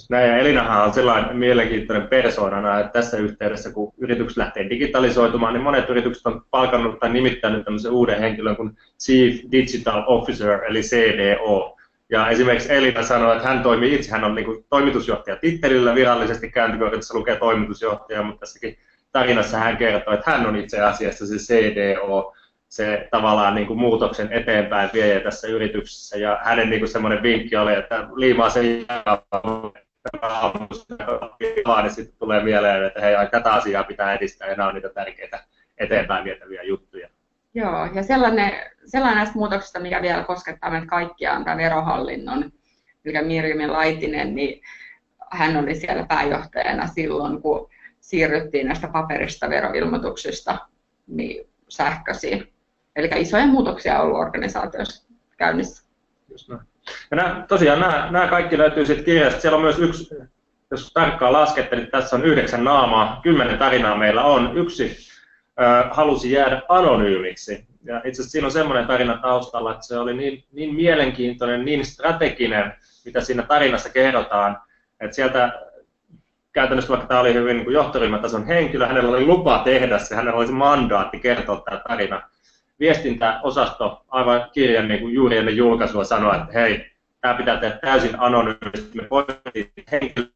Näin, 0.10 0.30
ja 0.30 0.38
Elinahan 0.38 0.84
on 0.84 0.94
sellainen 0.94 1.38
mielenkiintoinen 1.38 2.08
persoonana, 2.08 2.80
että 2.80 2.92
tässä 2.92 3.18
yhteydessä, 3.18 3.72
kun 3.72 3.94
yritykset 3.98 4.38
lähtee 4.38 4.70
digitalisoitumaan, 4.70 5.54
niin 5.54 5.64
monet 5.64 5.90
yritykset 5.90 6.26
on 6.26 6.42
palkannut 6.52 7.00
tai 7.00 7.10
nimittänyt 7.10 7.66
tämmöisen 7.66 7.92
uuden 7.92 8.20
henkilön 8.20 8.56
kuin 8.56 8.78
Chief 9.00 9.40
Digital 9.52 10.04
Officer, 10.08 10.64
eli 10.64 10.82
CDO. 10.82 11.78
Ja 12.10 12.30
esimerkiksi 12.30 12.74
Elina 12.74 13.04
sanoi, 13.04 13.36
että 13.36 13.48
hän 13.48 13.64
toimii 13.64 13.96
itse, 13.96 14.12
hän 14.12 14.24
on 14.24 14.36
niin 14.36 14.46
kuin 14.46 14.66
toimitusjohtaja 14.70 15.36
tittelillä 15.36 15.96
virallisesti 15.96 16.52
käyntikortissa 16.52 17.18
lukee 17.18 17.36
toimitusjohtaja, 17.36 18.24
mutta 18.24 18.40
tässäkin 18.40 18.78
tarinassa 19.12 19.58
hän 19.58 19.78
kertoo, 19.78 20.14
että 20.14 20.32
hän 20.32 20.46
on 20.46 20.56
itse 20.56 20.82
asiassa 20.82 21.28
se 21.28 21.36
CDO, 21.36 22.34
se 22.70 23.08
tavallaan 23.12 23.56
niin 23.56 23.68
kuin 23.68 23.80
muutoksen 23.80 24.34
eteenpäin 24.34 24.90
viejä 24.94 25.20
tässä 25.20 25.48
yrityksessä. 25.48 26.18
Ja 26.18 26.40
hänen 26.44 26.70
niin 26.70 26.80
kuin 26.80 26.90
semmoinen 26.90 27.24
vinkki 27.24 27.56
oli, 27.56 27.74
että 27.74 28.08
liimaa 28.16 28.50
sen 31.66 31.84
niin 31.84 31.94
sitten 31.94 32.20
tulee 32.20 32.44
mieleen, 32.44 32.86
että 32.86 33.02
hei, 33.02 33.16
tätä 33.32 33.54
asiaa 33.54 33.84
pitää 33.84 34.14
edistää 34.14 34.48
ja 34.48 34.56
nämä 34.56 34.70
on 34.70 34.76
niitä 34.76 34.90
tärkeitä 34.90 35.44
eteenpäin 35.78 36.24
vietäviä 36.24 36.64
juttuja. 36.64 37.10
Joo, 37.54 37.86
ja 37.94 38.04
sellainen, 38.04 38.52
sellainen 38.86 39.18
näistä 39.18 39.38
muutoksista, 39.38 39.80
mikä 39.80 40.02
vielä 40.02 40.24
koskettaa 40.24 40.72
meitä 40.72 40.88
kaikkia, 40.88 41.34
on 41.34 41.44
tämä 41.44 41.58
verohallinnon, 41.58 42.52
mikä 43.04 43.22
Mirjami 43.22 43.68
Laitinen, 43.68 44.36
niin 44.36 44.62
hän 45.32 45.58
oli 45.58 45.76
siellä 45.76 46.06
pääjohtajana 46.06 46.88
silloin, 46.88 47.42
kun 47.42 47.70
siirryttiin 48.00 48.68
näistä 48.68 48.88
paperista 48.88 49.50
veroilmoituksista 49.50 50.58
niin 51.08 51.50
sähköisiin. 51.70 52.54
Eli 52.96 53.10
isoja 53.16 53.48
muutoksia 53.48 54.00
on 54.00 54.06
ollut 54.06 54.20
organisaatiossa 54.20 55.08
käynnissä. 55.38 55.86
Ja 57.12 57.18
nämä, 57.18 57.46
tosiaan 57.48 57.80
nämä, 57.80 58.08
nämä 58.12 58.28
kaikki 58.28 58.58
löytyy 58.58 58.86
sitten 58.86 59.06
kirjasta. 59.06 59.42
Siellä 59.42 59.56
on 59.56 59.64
myös 59.64 59.80
yksi, 59.80 60.16
jos 60.72 60.92
tarkkaan 60.94 61.34
laskette, 61.34 61.76
niin 61.76 61.92
tässä 61.92 62.16
on 62.16 62.26
yhdeksän 62.26 62.64
naamaa, 62.64 63.20
kymmenen 63.24 63.58
tarinaa 63.58 63.98
meillä 63.98 64.24
on. 64.24 64.58
Yksi 64.58 64.98
halusi 65.92 66.32
jäädä 66.32 66.62
anonyymiksi. 66.70 67.66
Ja 67.84 67.98
itse 67.98 68.10
asiassa 68.10 68.30
siinä 68.32 68.48
on 68.48 68.52
semmoinen 68.52 68.88
tarina 68.88 69.18
taustalla, 69.18 69.72
että 69.72 69.88
se 69.88 69.98
oli 69.98 70.14
niin, 70.14 70.44
niin 70.52 70.76
mielenkiintoinen, 70.76 71.66
niin 71.66 71.86
strateginen, 71.86 72.74
mitä 73.06 73.22
siinä 73.22 73.44
tarinassa 73.44 73.90
kerrotaan, 73.90 74.58
että 75.00 75.16
sieltä 75.16 75.62
käytännössä 76.52 76.90
vaikka 76.90 77.08
tämä 77.08 77.20
oli 77.20 77.34
hyvin 77.34 77.58
niin 77.58 77.72
johtoryhmätason 77.72 78.48
henkilö, 78.48 78.88
hänellä 78.88 79.10
oli 79.10 79.26
lupa 79.26 79.62
tehdä 79.64 80.00
se, 80.00 80.16
hänellä 80.16 80.38
oli 80.38 80.48
se 80.48 80.54
mandaatti 80.54 81.20
kertoa 81.20 81.62
tämä 81.66 81.82
tarina. 81.88 82.22
Viestintäosasto 82.80 84.06
aivan 84.08 84.50
kirjan 84.54 84.88
niin 84.88 85.00
kuin 85.00 85.14
juuri 85.14 85.38
ennen 85.38 85.58
julkaisua 85.58 86.04
sanoi, 86.04 86.36
että 86.36 86.60
hei, 86.60 86.92
tämä 87.26 87.38
pitää 87.38 87.60
tehdä 87.60 87.78
täysin 87.78 88.20
anonyymisti. 88.20 88.98
Me 88.98 89.08
poistettiin 89.08 89.72
henkilön 89.92 90.30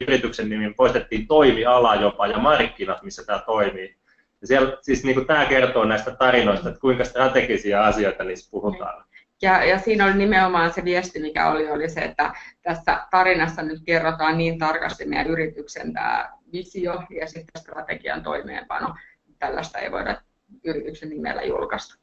yrityksen 0.00 0.48
nimi, 0.48 0.74
poistettiin 0.74 1.26
toimiala 1.26 1.94
jopa 1.94 2.26
ja 2.26 2.38
markkinat, 2.38 3.02
missä 3.02 3.24
tämä 3.24 3.42
toimii. 3.46 3.96
Ja 4.40 4.46
siellä, 4.46 4.76
siis 4.80 5.04
niin 5.04 5.14
kuin 5.14 5.26
tämä 5.26 5.46
kertoo 5.46 5.84
näistä 5.84 6.10
tarinoista, 6.10 6.68
että 6.68 6.80
kuinka 6.80 7.04
strategisia 7.04 7.84
asioita 7.84 8.24
niissä 8.24 8.50
puhutaan. 8.50 9.04
Ja, 9.42 9.64
ja 9.64 9.78
siinä 9.78 10.04
oli 10.04 10.14
nimenomaan 10.14 10.72
se 10.72 10.84
viesti, 10.84 11.20
mikä 11.20 11.50
oli, 11.50 11.70
oli 11.70 11.88
se, 11.88 12.00
että 12.00 12.32
tässä 12.62 13.06
tarinassa 13.10 13.62
nyt 13.62 13.80
kerrotaan 13.86 14.38
niin 14.38 14.58
tarkasti 14.58 15.04
meidän 15.04 15.26
yrityksen 15.26 15.92
tämä 15.92 16.32
visio 16.52 17.02
ja 17.20 17.26
sitten 17.26 17.60
strategian 17.62 18.22
toimeenpano. 18.22 18.94
Tällaista 19.38 19.78
ei 19.78 19.92
voida 19.92 20.22
yrityksen 20.64 21.08
nimellä 21.08 21.42
julkaista. 21.42 21.98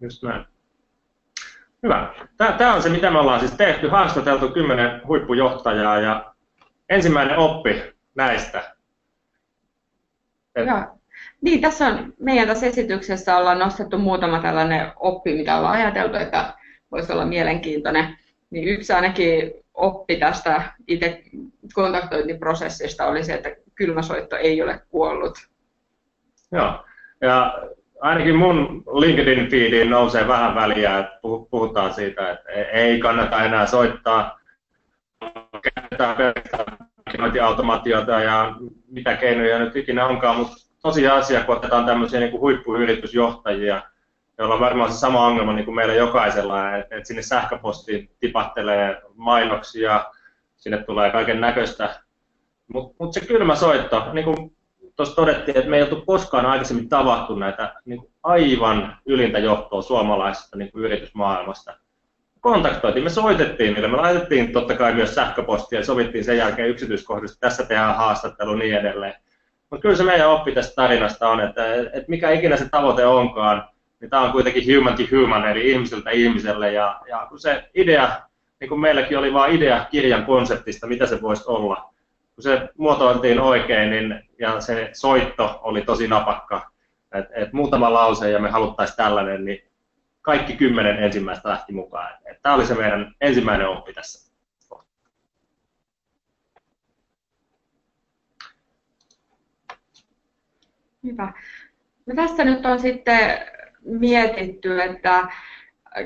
Just 0.00 0.22
näin. 0.22 0.51
Hyvä. 1.82 2.14
Tämä 2.58 2.74
on 2.74 2.82
se, 2.82 2.88
mitä 2.88 3.10
me 3.10 3.18
ollaan 3.18 3.40
siis 3.40 3.52
tehty. 3.52 3.88
Haastateltu 3.88 4.48
kymmenen 4.48 5.00
huippujohtajaa 5.06 6.00
ja 6.00 6.34
ensimmäinen 6.88 7.38
oppi 7.38 7.82
näistä. 8.14 8.74
Et... 10.54 10.66
Joo. 10.66 10.98
Niin, 11.40 11.60
tässä 11.60 11.86
on, 11.86 12.14
meidän 12.20 12.48
tässä 12.48 12.66
esityksessä 12.66 13.36
ollaan 13.36 13.58
nostettu 13.58 13.98
muutama 13.98 14.42
tällainen 14.42 14.92
oppi, 14.96 15.34
mitä 15.34 15.56
ollaan 15.56 15.74
ajateltu, 15.74 16.16
että 16.16 16.54
voisi 16.92 17.12
olla 17.12 17.24
mielenkiintoinen. 17.24 18.18
Niin 18.50 18.68
yksi 18.68 18.92
ainakin 18.92 19.52
oppi 19.74 20.16
tästä 20.16 20.62
itse 20.86 21.22
kontaktointiprosessista 21.74 23.06
oli 23.06 23.24
se, 23.24 23.34
että 23.34 23.50
kylmäsoitto 23.74 24.36
ei 24.36 24.62
ole 24.62 24.80
kuollut. 24.88 25.38
Joo, 26.52 26.84
ja 27.20 27.58
ainakin 28.02 28.36
mun 28.36 28.82
LinkedIn 28.92 29.50
feediin 29.50 29.90
nousee 29.90 30.28
vähän 30.28 30.54
väliä, 30.54 30.98
että 30.98 31.18
puhutaan 31.50 31.94
siitä, 31.94 32.30
että 32.30 32.52
ei 32.52 32.98
kannata 32.98 33.44
enää 33.44 33.66
soittaa, 33.66 34.38
käytetään 35.74 36.16
pelkästään 36.16 36.78
ja 38.24 38.54
mitä 38.90 39.16
keinoja 39.16 39.58
nyt 39.58 39.76
ikinä 39.76 40.06
onkaan, 40.06 40.36
mutta 40.36 40.56
tosiasia, 40.82 41.44
kun 41.44 41.56
otetaan 41.56 41.86
tämmöisiä 41.86 42.20
niin 42.20 42.30
kuin 42.30 42.40
huippuyritysjohtajia, 42.40 43.82
joilla 44.38 44.54
on 44.54 44.60
varmaan 44.60 44.92
se 44.92 44.98
sama 44.98 45.26
ongelma 45.26 45.52
niin 45.52 45.64
kuin 45.64 45.74
meillä 45.74 45.94
jokaisella, 45.94 46.76
että, 46.76 46.96
että 46.96 47.08
sinne 47.08 47.22
sähköpostiin 47.22 48.10
tipattelee 48.20 49.02
mainoksia, 49.14 50.04
sinne 50.56 50.82
tulee 50.82 51.10
kaiken 51.10 51.40
näköistä. 51.40 52.00
Mutta 52.72 52.96
mut 52.98 53.12
se 53.12 53.20
kylmä 53.20 53.54
soitto, 53.54 54.08
niin 54.12 54.24
kuin 54.24 54.56
tuossa 54.96 55.16
todettiin, 55.16 55.56
että 55.56 55.70
me 55.70 55.76
ei 55.76 55.82
oltu 55.82 56.02
koskaan 56.06 56.46
aikaisemmin 56.46 56.88
tavattu 56.88 57.34
näitä 57.34 57.74
niin 57.84 57.98
kuin 57.98 58.12
aivan 58.22 58.96
ylintä 59.06 59.38
johtoa 59.38 59.82
suomalaisesta 59.82 60.58
niin 60.58 60.72
kuin 60.72 60.84
yritysmaailmasta. 60.84 61.74
Kontaktoitiin, 62.40 63.04
me 63.04 63.10
soitettiin 63.10 63.74
niille, 63.74 63.88
me 63.88 63.96
laitettiin 63.96 64.52
totta 64.52 64.74
kai 64.74 64.94
myös 64.94 65.14
sähköpostia 65.14 65.78
ja 65.78 65.84
sovittiin 65.84 66.24
sen 66.24 66.36
jälkeen 66.36 66.68
yksityiskohdista, 66.68 67.40
tässä 67.40 67.64
tehdään 67.66 67.96
haastattelu 67.96 68.54
niin 68.54 68.74
edelleen. 68.74 69.14
Mutta 69.70 69.82
kyllä 69.82 69.96
se 69.96 70.02
meidän 70.02 70.30
oppi 70.30 70.52
tästä 70.52 70.74
tarinasta 70.74 71.28
on, 71.28 71.40
että, 71.40 71.74
että 71.74 72.04
mikä 72.08 72.30
ikinä 72.30 72.56
se 72.56 72.68
tavoite 72.70 73.06
onkaan, 73.06 73.68
niin 74.00 74.10
tämä 74.10 74.22
on 74.22 74.32
kuitenkin 74.32 74.76
human 74.76 74.96
to 74.96 75.02
human, 75.16 75.48
eli 75.48 75.70
ihmiseltä 75.70 76.10
ihmiselle. 76.10 76.72
Ja, 76.72 77.00
ja 77.08 77.26
kun 77.28 77.40
se 77.40 77.64
idea, 77.74 78.20
niin 78.60 78.68
kuin 78.68 78.80
meilläkin 78.80 79.18
oli 79.18 79.32
vain 79.32 79.56
idea 79.56 79.86
kirjan 79.90 80.26
konseptista, 80.26 80.86
mitä 80.86 81.06
se 81.06 81.22
voisi 81.22 81.44
olla, 81.46 81.92
kun 82.34 82.42
se 82.42 82.68
muotoiltiin 82.78 83.40
oikein 83.40 83.90
niin, 83.90 84.28
ja 84.38 84.60
se 84.60 84.90
soitto 84.92 85.60
oli 85.62 85.82
tosi 85.82 86.08
napakka, 86.08 86.72
Et, 87.14 87.26
et 87.34 87.52
muutama 87.52 87.92
lause 87.92 88.30
ja 88.30 88.38
me 88.38 88.50
haluttaisiin 88.50 88.96
tällainen, 88.96 89.44
niin 89.44 89.70
kaikki 90.22 90.56
kymmenen 90.56 91.02
ensimmäistä 91.02 91.48
lähti 91.48 91.72
mukaan. 91.72 92.18
Tämä 92.42 92.54
oli 92.54 92.66
se 92.66 92.74
meidän 92.74 93.14
ensimmäinen 93.20 93.68
oppi 93.68 93.92
tässä. 93.92 94.32
Hyvä. 101.04 101.32
No 102.06 102.14
tässä 102.14 102.44
nyt 102.44 102.66
on 102.66 102.80
sitten 102.80 103.38
mietitty, 103.84 104.82
että 104.82 105.28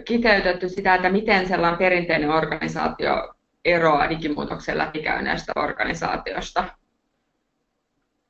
kiteytetty 0.05 0.69
sitä, 0.69 0.95
että 0.95 1.11
miten 1.11 1.49
sellainen 1.49 1.79
perinteinen 1.79 2.31
organisaatio 2.31 3.36
eroaa 3.67 4.11
digimuutoksen 4.11 4.79
läpikäyneestä 4.79 5.53
organisaatiosta. 5.57 6.65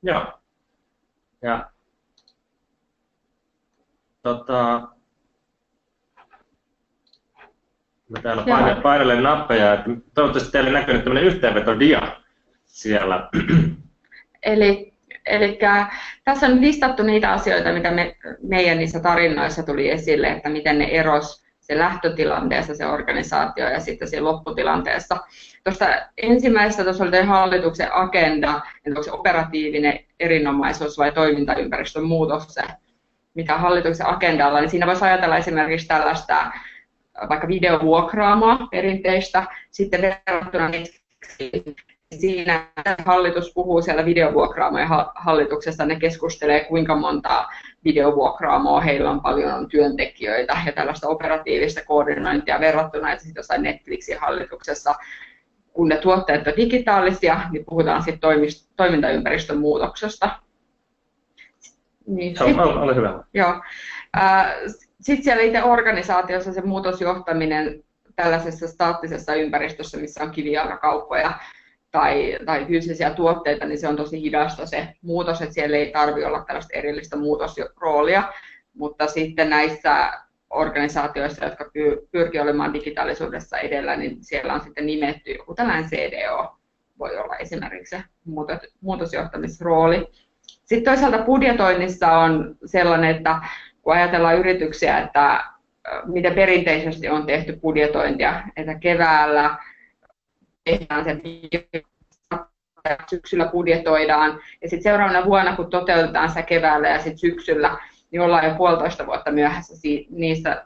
Joo. 0.03 0.39
Ja 1.41 1.71
tota, 4.21 4.87
mä 8.09 8.21
täällä 8.21 8.43
painelen, 8.43 8.81
painelen 8.81 9.23
nappeja, 9.23 9.73
että 9.73 9.89
toivottavasti 10.13 10.51
teille 10.51 10.71
näkyy 10.71 10.99
tämmöinen 10.99 11.23
yhteenvetodia 11.23 12.21
siellä. 12.65 13.29
Eli 14.43 14.97
Eli 15.27 15.59
tässä 16.23 16.47
on 16.47 16.61
listattu 16.61 17.03
niitä 17.03 17.31
asioita, 17.31 17.73
mitä 17.73 17.91
me, 17.91 18.15
meidän 18.43 18.77
niissä 18.77 18.99
tarinoissa 18.99 19.63
tuli 19.63 19.89
esille, 19.89 20.27
että 20.27 20.49
miten 20.49 20.79
ne 20.79 20.85
eros 20.85 21.46
se 21.67 21.77
lähtötilanteessa 21.77 22.75
se 22.75 22.85
organisaatio 22.85 23.69
ja 23.69 23.79
sitten 23.79 24.07
siinä 24.07 24.23
lopputilanteessa. 24.23 25.17
Tuosta 25.63 25.85
ensimmäisestä 26.17 26.83
tuossa 26.83 27.03
oli 27.03 27.21
hallituksen 27.21 27.93
agenda, 27.93 28.61
että 28.75 28.89
onko 28.89 29.03
se 29.03 29.11
operatiivinen 29.11 29.99
erinomaisuus 30.19 30.97
vai 30.97 31.11
toimintaympäristön 31.11 32.03
muutos 32.03 32.47
se, 32.47 32.61
mitä 33.33 33.57
hallituksen 33.57 34.07
agendalla, 34.07 34.59
niin 34.59 34.69
siinä 34.69 34.87
voisi 34.87 35.05
ajatella 35.05 35.37
esimerkiksi 35.37 35.87
tällaista 35.87 36.51
vaikka 37.29 37.47
videovuokraamoa 37.47 38.67
perinteistä, 38.71 39.43
sitten 39.71 40.01
verrattuna 40.01 40.69
siinä 42.15 42.67
hallitus 43.05 43.53
puhuu 43.53 43.81
siellä 43.81 44.05
videovuokraamojen 44.05 44.87
hallituksessa, 45.15 45.85
ne 45.85 45.95
keskustelee 45.95 46.63
kuinka 46.63 46.95
monta 46.95 47.47
videovuokraamoa 47.83 48.81
heillä 48.81 49.11
on 49.11 49.21
paljon 49.21 49.53
on 49.53 49.67
työntekijöitä 49.67 50.57
ja 50.65 50.71
tällaista 50.71 51.07
operatiivista 51.07 51.81
koordinointia 51.85 52.59
verrattuna 52.59 53.11
että 53.11 53.25
jossain 53.35 53.63
Netflixin 53.63 54.19
hallituksessa, 54.19 54.95
kun 55.73 55.89
ne 55.89 55.97
tuotteet 55.97 56.47
on 56.47 56.53
digitaalisia, 56.57 57.41
niin 57.51 57.65
puhutaan 57.65 58.03
sitten 58.03 58.29
toimintaympäristön 58.75 59.57
muutoksesta. 59.57 60.29
Niin, 62.07 62.37
sit, 62.37 62.57
ole 62.59 62.95
hyvä. 62.95 63.23
Joo. 63.33 63.53
Sitten 65.01 65.23
siellä 65.23 65.43
itse 65.43 65.63
organisaatiossa 65.63 66.53
se 66.53 66.61
muutosjohtaminen 66.61 67.83
tällaisessa 68.15 68.67
staattisessa 68.67 69.35
ympäristössä, 69.35 69.97
missä 69.97 70.23
on 70.23 70.31
kivijalkakauppoja, 70.31 71.33
tai, 71.91 72.39
tai 72.45 72.65
fyysisiä 72.65 73.09
tuotteita, 73.09 73.65
niin 73.65 73.79
se 73.79 73.87
on 73.87 73.95
tosi 73.95 74.21
hidasta 74.21 74.65
se 74.65 74.87
muutos, 75.01 75.41
että 75.41 75.53
siellä 75.53 75.77
ei 75.77 75.91
tarvitse 75.91 76.27
olla 76.27 76.43
tällaista 76.47 76.77
erillistä 76.77 77.17
muutosroolia, 77.17 78.33
mutta 78.73 79.07
sitten 79.07 79.49
näissä 79.49 80.11
organisaatioissa, 80.49 81.45
jotka 81.45 81.71
pyrkii 82.11 82.41
olemaan 82.41 82.73
digitaalisuudessa 82.73 83.57
edellä, 83.57 83.95
niin 83.95 84.17
siellä 84.21 84.53
on 84.53 84.61
sitten 84.61 84.85
nimetty 84.85 85.31
joku 85.31 85.53
tällainen 85.53 85.89
CDO, 85.89 86.57
voi 86.99 87.17
olla 87.17 87.35
esimerkiksi 87.35 87.97
se 87.97 88.03
muutosjohtamisrooli. 88.81 90.07
Sitten 90.65 90.93
toisaalta 90.93 91.25
budjetoinnissa 91.25 92.11
on 92.11 92.55
sellainen, 92.65 93.15
että 93.15 93.41
kun 93.81 93.93
ajatellaan 93.93 94.37
yrityksiä, 94.37 94.97
että 94.99 95.43
miten 96.05 96.33
perinteisesti 96.33 97.09
on 97.09 97.25
tehty 97.25 97.59
budjetointia, 97.61 98.43
että 98.55 98.75
keväällä 98.75 99.57
tehdään 100.67 101.03
se 101.03 101.17
syksyllä 103.09 103.45
budjetoidaan. 103.45 104.39
Ja 104.61 104.69
sitten 104.69 104.83
seuraavana 104.83 105.25
vuonna, 105.25 105.55
kun 105.55 105.69
toteutetaan 105.69 106.29
se 106.29 106.43
keväällä 106.43 106.87
ja 106.87 106.97
sitten 106.97 107.17
syksyllä, 107.17 107.77
niin 108.11 108.21
ollaan 108.21 108.45
jo 108.45 108.55
puolitoista 108.55 109.05
vuotta 109.05 109.31
myöhässä 109.31 109.73
niistä 110.09 110.65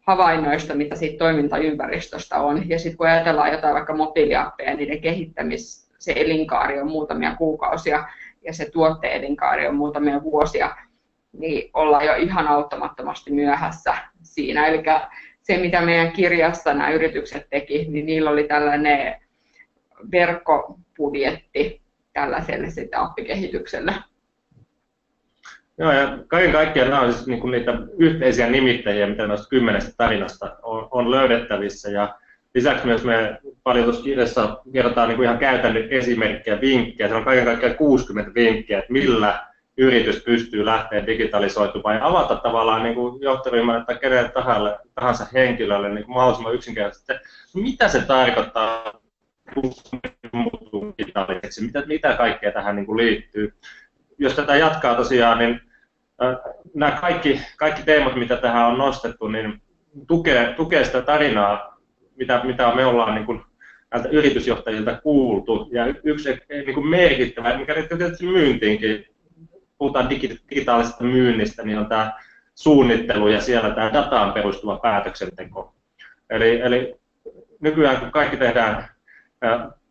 havainnoista, 0.00 0.74
mitä 0.74 0.96
siitä 0.96 1.18
toimintaympäristöstä 1.18 2.40
on. 2.40 2.68
Ja 2.68 2.78
sitten 2.78 2.96
kun 2.96 3.06
ajatellaan 3.06 3.52
jotain 3.52 3.74
vaikka 3.74 3.96
mobiiliappeja, 3.96 4.74
niiden 4.74 5.00
kehittämis, 5.00 5.90
se 5.98 6.12
elinkaari 6.16 6.80
on 6.80 6.90
muutamia 6.90 7.34
kuukausia 7.34 8.04
ja 8.44 8.52
se 8.52 8.70
tuotteen 8.70 9.12
elinkaari 9.12 9.66
on 9.66 9.74
muutamia 9.74 10.22
vuosia, 10.22 10.76
niin 11.32 11.70
ollaan 11.74 12.06
jo 12.06 12.14
ihan 12.14 12.46
auttamattomasti 12.46 13.32
myöhässä 13.32 13.94
siinä. 14.22 14.66
Eli 14.66 14.82
se, 15.44 15.56
mitä 15.56 15.80
meidän 15.80 16.12
kirjassa 16.12 16.74
nämä 16.74 16.90
yritykset 16.90 17.46
teki, 17.50 17.86
niin 17.88 18.06
niillä 18.06 18.30
oli 18.30 18.44
tällainen 18.44 19.20
verkkobudjetti 20.12 21.82
tällaiselle 22.12 22.70
sitä 22.70 23.02
appikehitykselle. 23.02 23.94
Joo, 25.78 25.92
ja 25.92 26.18
kaiken 26.28 26.52
kaikkiaan 26.52 26.90
nämä 26.90 27.02
on 27.02 27.12
siis 27.12 27.26
niin 27.26 27.50
niitä 27.50 27.72
yhteisiä 27.98 28.50
nimittäjiä, 28.50 29.06
mitä 29.06 29.26
noista 29.26 29.48
kymmenestä 29.48 29.92
tarinasta 29.96 30.56
on, 30.62 30.88
on 30.90 31.10
löydettävissä. 31.10 31.90
Ja 31.90 32.18
lisäksi 32.54 32.86
myös 32.86 33.04
me 33.04 33.38
paljon 33.62 33.84
tuossa 33.84 34.04
kirjassa 34.04 34.62
kerrotaan 34.72 35.08
niin 35.08 35.16
kuin 35.16 35.24
ihan 35.24 35.38
käytännön 35.38 35.88
esimerkkejä, 35.90 36.60
vinkkejä. 36.60 37.08
Se 37.08 37.14
on 37.14 37.24
kaiken 37.24 37.44
kaikkiaan 37.44 37.76
60 37.76 38.34
vinkkiä, 38.34 38.78
että 38.78 38.92
millä 38.92 39.46
yritys 39.76 40.22
pystyy 40.22 40.64
lähteä 40.64 41.06
digitalisoitumaan 41.06 41.96
ja 41.96 42.06
avata 42.06 42.36
tavallaan 42.36 42.82
niin 42.82 42.94
kuin 42.94 43.22
johtoryhmälle 43.22 43.84
tai 43.84 43.98
kenelle 43.98 44.32
tahansa 44.94 45.26
henkilölle 45.32 45.88
niin 45.88 46.04
kuin 46.04 46.14
mahdollisimman 46.14 46.54
yksinkertaisesti, 46.54 47.12
mitä 47.54 47.88
se 47.88 48.00
tarkoittaa, 48.00 49.00
digitaaliseksi, 50.98 51.64
mitä, 51.64 51.82
mitä 51.86 52.14
kaikkea 52.14 52.52
tähän 52.52 52.76
niin 52.76 52.86
kuin 52.86 52.96
liittyy. 52.96 53.54
Jos 54.18 54.34
tätä 54.34 54.56
jatkaa 54.56 54.94
tosiaan, 54.94 55.38
niin 55.38 55.60
nämä 56.74 56.92
kaikki, 57.00 57.40
kaikki 57.56 57.82
teemat, 57.82 58.16
mitä 58.16 58.36
tähän 58.36 58.66
on 58.66 58.78
nostettu, 58.78 59.28
niin 59.28 59.62
tukee, 60.06 60.54
tukee 60.56 60.84
sitä 60.84 61.02
tarinaa, 61.02 61.80
mitä, 62.16 62.40
mitä 62.44 62.74
me 62.74 62.86
ollaan 62.86 63.14
niin 63.14 63.26
kuin 63.26 63.42
näiltä 63.90 64.08
yritysjohtajilta 64.08 65.00
kuultu. 65.02 65.68
Ja 65.72 65.86
yksi 66.04 66.28
niin 66.48 66.74
kuin 66.74 66.86
merkittävä, 66.86 67.58
mikä 67.58 67.74
liittyy 67.74 67.98
tietysti 67.98 68.26
myyntiinkin, 68.26 69.13
puhutaan 69.84 70.10
digitaalisesta 70.10 71.04
myynnistä, 71.04 71.62
niin 71.62 71.78
on 71.78 71.86
tämä 71.86 72.12
suunnittelu 72.54 73.28
ja 73.28 73.40
siellä 73.40 73.70
tämä 73.70 73.92
dataan 73.92 74.32
perustuva 74.32 74.78
päätöksenteko. 74.78 75.74
Eli, 76.30 76.60
eli 76.60 76.94
nykyään 77.60 77.96
kun 77.96 78.10
kaikki 78.10 78.36
tehdään, 78.36 78.88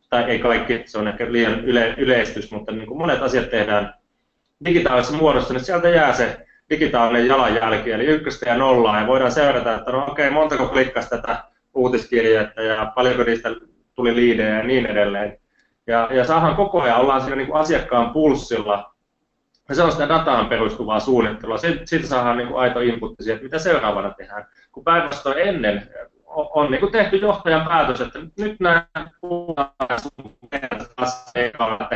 tai 0.10 0.24
ei 0.24 0.40
kaikki, 0.40 0.84
se 0.86 0.98
on 0.98 1.08
ehkä 1.08 1.32
liian 1.32 1.66
yle, 1.66 1.94
yleistys, 1.98 2.52
mutta 2.52 2.72
niin 2.72 2.88
kuin 2.88 2.98
monet 2.98 3.22
asiat 3.22 3.50
tehdään 3.50 3.94
digitaalisessa 4.66 5.18
muodossa, 5.18 5.54
niin 5.54 5.66
sieltä 5.66 5.90
jää 5.90 6.14
se 6.14 6.46
digitaalinen 6.70 7.28
jalanjälki, 7.28 7.92
eli 7.92 8.06
ykköstä 8.06 8.50
ja 8.50 8.58
nollaa, 8.58 9.00
ja 9.00 9.08
voidaan 9.08 9.32
seurata, 9.32 9.76
että 9.76 9.92
no 9.92 10.04
okei, 10.04 10.28
okay, 10.28 10.40
montako 10.40 10.68
klikkasi 10.68 11.10
tätä 11.10 11.44
uutiskirjettä 11.74 12.62
ja 12.62 12.92
paljonko 12.96 13.24
niistä 13.24 13.50
tuli 13.96 14.16
liidejä 14.16 14.58
ja 14.58 14.64
niin 14.64 14.86
edelleen. 14.86 15.38
Ja, 15.88 16.10
ja 16.12 16.26
saadaan 16.26 16.56
koko 16.56 16.82
ajan, 16.82 17.00
ollaan 17.00 17.22
siinä 17.22 17.36
niin 17.36 17.48
kuin 17.48 17.60
asiakkaan 17.60 18.10
pulssilla, 18.10 18.93
ja 19.70 19.76
se 19.76 19.84
on 19.84 19.92
sitä 19.92 20.10
dataan 20.10 20.48
perustuvaa 20.48 21.00
suunnittelua. 21.00 21.58
Siitä 21.86 22.08
saadaan 22.08 22.38
niin 22.38 22.48
kuin 22.48 22.60
aito 22.60 22.80
input 22.80 23.16
siihen, 23.20 23.36
että 23.36 23.44
mitä 23.44 23.60
seuraavana 23.60 24.10
tehdään. 24.10 24.48
Kun 24.72 24.84
päinvastoin 24.84 25.38
ennen 25.38 25.90
on, 26.36 26.72
niin 26.72 26.80
kuin 26.80 26.92
tehty 26.92 27.18
johtajan 27.18 27.68
päätös, 27.68 28.02
että 28.02 28.20
nyt 28.38 28.60
nämä 28.60 28.86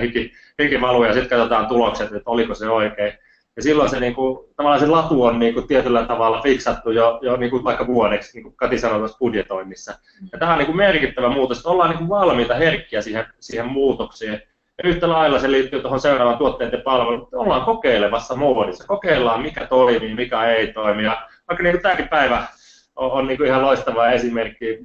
hiki, 0.02 0.34
hiki 0.62 0.82
valuu 0.82 1.04
ja 1.04 1.14
sitten 1.14 1.30
katsotaan 1.30 1.68
tulokset, 1.68 2.06
että 2.06 2.30
oliko 2.30 2.56
se 2.56 2.70
oikein. 2.70 3.14
Ja 3.56 3.64
silloin 3.64 3.90
se, 3.90 4.00
niin 4.00 4.16
kuin, 4.16 4.40
tavallaan 4.56 4.80
se 4.80 4.88
latu 4.88 5.24
on 5.24 5.40
niin 5.40 5.54
kuin, 5.54 5.68
tietyllä 5.68 6.06
tavalla 6.06 6.42
fiksattu 6.42 6.92
jo, 6.92 7.20
jo 7.22 7.38
niin 7.38 7.50
kuin 7.50 7.64
vaikka 7.64 7.88
vuodeksi, 7.88 8.38
niin 8.38 8.44
kuin 8.44 8.56
Kati 8.56 8.80
sanoi 8.80 9.00
tuossa 9.00 9.18
budjetoinnissa. 9.18 9.94
Ja 10.32 10.40
tämä 10.40 10.52
on 10.52 10.58
niin 10.58 10.66
kuin 10.66 10.78
merkittävä 10.78 11.30
muutos, 11.30 11.58
että 11.58 11.70
ollaan 11.70 11.90
niin 11.90 11.98
kuin 11.98 12.10
valmiita 12.10 12.56
herkkiä 12.56 13.02
siihen, 13.02 13.26
siihen 13.40 13.68
muutokseen. 13.68 14.42
Yhtä 14.84 15.10
lailla 15.10 15.40
se 15.40 15.52
liittyy 15.52 15.82
tuohon 15.82 16.00
seuraavaan 16.00 16.38
tuotteiden 16.38 16.82
palveluun. 16.82 17.30
Ollaan 17.34 17.66
kokeilevassa 17.66 18.36
muodissa. 18.36 18.88
Kokeillaan, 18.88 19.42
mikä 19.42 19.66
toimii, 19.66 20.16
mikä 20.16 20.46
ei 20.46 20.74
toimi. 20.74 21.04
Ja 21.04 21.28
vaikka 21.48 21.64
niin 21.64 21.82
tämäkin 21.82 22.08
päivä 22.08 22.48
on, 22.96 23.12
on 23.12 23.28
niin 23.28 23.38
kuin 23.38 23.48
ihan 23.48 23.62
loistava 23.62 24.10
esimerkki. 24.10 24.80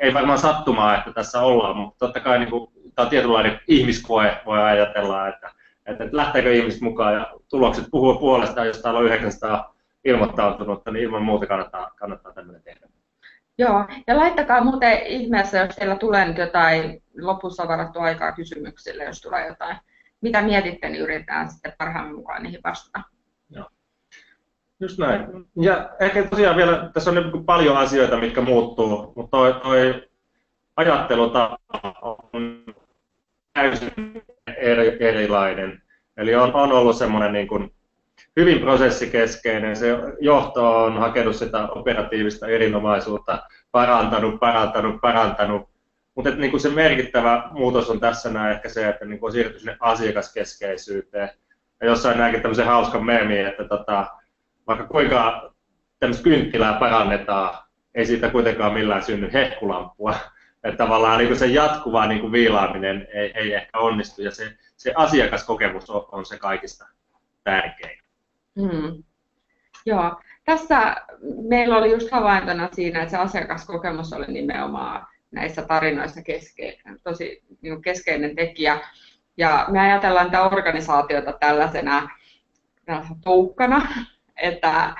Ei 0.00 0.14
varmaan 0.14 0.38
sattumaa, 0.38 0.98
että 0.98 1.12
tässä 1.12 1.40
ollaan, 1.40 1.76
mutta 1.76 2.06
totta 2.06 2.20
kai 2.20 2.38
niin 2.38 2.50
kuin, 2.50 2.70
tämä 2.94 3.04
on 3.04 3.10
tietynlainen 3.10 3.60
ihmiskoe, 3.68 4.40
voi 4.46 4.62
ajatella, 4.62 5.28
että, 5.28 5.50
että 5.86 6.08
lähteekö 6.12 6.52
ihmiset 6.52 6.80
mukaan 6.80 7.14
ja 7.14 7.32
tulokset 7.50 7.84
puhuu 7.90 8.18
puolestaan, 8.18 8.66
jos 8.66 8.78
täällä 8.78 9.00
on 9.00 9.06
900 9.06 9.74
ilmoittautunutta, 10.04 10.90
niin 10.90 11.04
ilman 11.04 11.22
muuta 11.22 11.46
kannattaa, 11.46 11.90
kannattaa 11.96 12.32
tämmöinen 12.32 12.62
tehdä. 12.62 12.88
Joo, 13.58 13.84
ja 14.06 14.16
laittakaa 14.16 14.64
muuten 14.64 15.06
ihmeessä, 15.06 15.58
jos 15.58 15.76
teillä 15.76 15.96
tulee 15.96 16.28
nyt 16.28 16.38
jotain 16.38 17.02
lopussa 17.20 17.68
varattua 17.68 18.02
aikaa 18.02 18.32
kysymyksille, 18.32 19.04
jos 19.04 19.20
tulee 19.20 19.46
jotain. 19.46 19.76
Mitä 20.20 20.42
mietitte, 20.42 20.88
niin 20.88 21.02
yritetään 21.02 21.50
sitten 21.50 21.72
parhaamme 21.78 22.12
mukaan 22.12 22.42
niihin 22.42 22.60
vastata. 22.64 23.02
Joo. 23.50 23.70
Just 24.80 24.98
näin. 24.98 25.26
Ja 25.60 25.90
ehkä 26.00 26.24
tosiaan 26.24 26.56
vielä, 26.56 26.90
tässä 26.94 27.10
on 27.10 27.16
niin 27.16 27.44
paljon 27.44 27.76
asioita, 27.76 28.16
mitkä 28.16 28.40
muuttuu, 28.40 29.12
mutta 29.16 29.30
toi, 29.30 29.54
toi 29.62 30.08
ajattelutapa 30.76 31.58
on 32.32 32.64
täysin 33.52 34.22
eri, 34.56 34.96
erilainen. 35.00 35.82
Eli 36.16 36.34
on, 36.34 36.54
on 36.54 36.72
ollut 36.72 36.96
semmoinen 36.96 37.32
niin 37.32 37.48
kuin 37.48 37.74
hyvin 38.36 38.60
prosessikeskeinen. 38.60 39.76
Se 39.76 39.98
johto 40.20 40.84
on 40.84 40.98
hakenut 40.98 41.36
sitä 41.36 41.68
operatiivista 41.68 42.46
erinomaisuutta, 42.46 43.42
parantanut, 43.72 44.40
parantanut, 44.40 45.00
parantanut. 45.00 45.68
Mutta 46.14 46.30
niin 46.30 46.60
se 46.60 46.68
merkittävä 46.68 47.48
muutos 47.50 47.90
on 47.90 48.00
tässä 48.00 48.30
näin 48.30 48.52
ehkä 48.52 48.68
se, 48.68 48.88
että 48.88 49.04
niin 49.04 49.18
on 49.22 49.32
siirtynyt 49.32 49.60
sinne 49.60 49.76
asiakaskeskeisyyteen. 49.80 51.30
Ja 51.80 51.86
jossain 51.86 52.18
näinkin 52.18 52.42
tämmöisen 52.42 52.66
hauskan 52.66 53.04
meemi, 53.04 53.38
että 53.38 53.64
tota, 53.64 54.06
vaikka 54.66 54.86
kuinka 54.86 55.52
tämmöistä 56.00 56.24
kynttilää 56.24 56.72
parannetaan, 56.72 57.58
ei 57.94 58.06
siitä 58.06 58.30
kuitenkaan 58.30 58.72
millään 58.72 59.02
synny 59.02 59.32
hehkulampua. 59.32 60.14
Että 60.64 60.76
tavallaan 60.84 61.18
niin 61.18 61.38
se 61.38 61.46
jatkuva 61.46 62.06
niin 62.06 62.20
kuin 62.20 62.32
viilaaminen 62.32 63.08
ei, 63.12 63.32
ei 63.34 63.54
ehkä 63.54 63.78
onnistu 63.78 64.22
ja 64.22 64.30
se, 64.30 64.52
se 64.76 64.92
asiakaskokemus 64.96 65.90
on, 65.90 66.08
on 66.12 66.26
se 66.26 66.38
kaikista 66.38 66.86
tärkein. 67.44 67.98
Hmm. 68.60 69.02
Joo. 69.86 70.20
Tässä 70.44 70.96
meillä 71.48 71.76
oli 71.76 71.90
just 71.90 72.10
havaintona 72.10 72.68
siinä, 72.72 73.02
että 73.02 73.10
se 73.10 73.16
asiakaskokemus 73.16 74.12
oli 74.12 74.26
nimenomaan 74.26 75.06
näissä 75.30 75.62
tarinoissa 75.62 76.22
keskeinen, 76.22 77.00
tosi 77.02 77.42
niin 77.62 77.82
keskeinen 77.82 78.36
tekijä. 78.36 78.80
Ja 79.36 79.66
me 79.70 79.80
ajatellaan 79.80 80.30
tätä 80.30 80.44
organisaatiota 80.44 81.32
tällaisena 81.32 82.08
toukkana, 83.24 83.88
että 84.36 84.94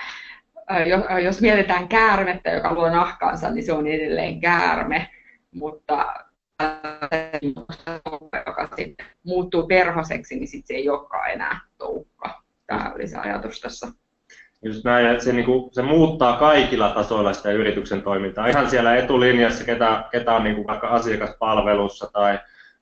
jos 1.25 1.41
mietitään 1.41 1.89
käärmettä, 1.89 2.51
joka 2.51 2.75
luo 2.75 2.91
nahkaansa, 2.91 3.51
niin 3.51 3.67
se 3.67 3.73
on 3.73 3.87
edelleen 3.87 4.41
käärme, 4.41 5.11
mutta 5.55 6.15
joka 8.47 8.69
sitten 8.77 9.07
muuttuu 9.25 9.67
perhoseksi, 9.67 10.37
niin 10.37 10.49
sitten 10.49 10.67
se 10.67 10.75
ei 10.75 10.89
olekaan 10.89 11.31
enää 11.31 11.61
toukka. 11.79 12.43
Tämä 12.69 12.93
oli 12.95 13.09
se 13.09 13.17
ajatus 13.17 13.61
tässä. 13.61 13.87
Just 14.63 14.85
näin, 14.85 15.21
se, 15.21 15.33
niin 15.33 15.45
kuin, 15.45 15.75
se 15.75 15.83
muuttaa 15.83 16.37
kaikilla 16.37 16.91
tasoilla 16.91 17.33
sitä 17.33 17.51
yrityksen 17.51 18.03
toimintaa. 18.03 18.47
Ihan 18.47 18.71
siellä 18.71 18.97
etulinjassa, 18.97 19.65
ketä, 19.65 20.05
ketä 20.11 20.35
on 20.35 20.45
niin 20.45 20.57
kuin 20.57 20.67
vaikka 20.67 20.89
asiakaspalvelussa 20.89 22.11
tai, 22.13 22.39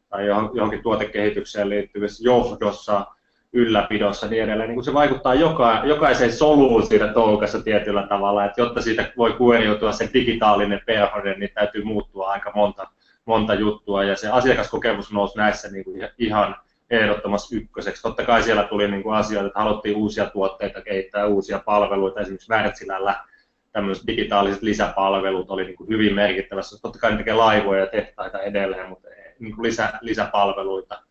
tai 0.09 0.27
johonkin 0.27 0.83
tuotekehitykseen 0.83 1.69
liittyvissä 1.69 2.25
johdossa, 2.25 3.07
ylläpidossa 3.53 4.27
niin 4.27 4.43
edelleen. 4.43 4.69
Niin 4.69 4.77
kuin 4.77 4.85
se 4.85 4.95
vaikuttaa 4.95 5.35
joka, 5.35 5.83
jokaiseen 5.85 6.33
soluun 6.33 6.87
siinä 6.87 7.09
toukassa 7.13 7.63
tietyllä 7.63 8.07
tavalla, 8.07 8.45
että 8.45 8.61
jotta 8.61 8.83
siitä 8.83 9.13
voi 9.17 9.33
kuoriutua 9.33 9.93
se 9.93 10.11
digitaalinen 10.15 10.81
perhonen, 10.87 11.41
niin 11.41 11.51
täytyy 11.55 11.85
muuttua 11.85 12.31
aika 12.31 12.53
monta, 12.55 12.87
monta 13.25 13.55
juttua, 13.55 14.05
ja 14.05 14.17
se 14.17 14.29
asiakaskokemus 14.29 15.13
nousi 15.13 15.39
näissä 15.39 15.69
niin 15.69 15.85
kuin 15.85 16.09
ihan 16.19 16.57
ehdottomasti 16.91 17.57
ykköseksi. 17.57 18.03
Totta 18.03 18.25
kai 18.25 18.43
siellä 18.43 18.63
tuli 18.63 18.91
niin 18.91 19.03
kuin 19.03 19.17
asioita, 19.17 19.47
että 19.47 19.59
haluttiin 19.59 19.97
uusia 19.97 20.27
tuotteita 20.27 20.83
kehittää, 20.83 21.27
uusia 21.27 21.63
palveluita, 21.65 22.21
esimerkiksi 22.21 22.53
Wärtsilällä 22.53 23.25
tämmöiset 23.73 24.07
digitaaliset 24.07 24.63
lisäpalvelut 24.63 25.51
oli 25.51 25.65
niin 25.65 25.77
kuin 25.77 25.89
hyvin 25.89 26.15
merkittävässä. 26.15 26.83
Totta 26.83 26.99
kai 26.99 27.11
ne 27.11 27.17
tekee 27.17 27.35
laivoja 27.35 27.81
ja 27.81 27.87
tehtaita 27.87 28.41
edelleen, 28.41 28.89
mutta 28.89 29.09
niin 29.39 29.55
kuin 29.55 29.63
lisä, 29.63 29.93
lisäpalveluita. 30.01 31.03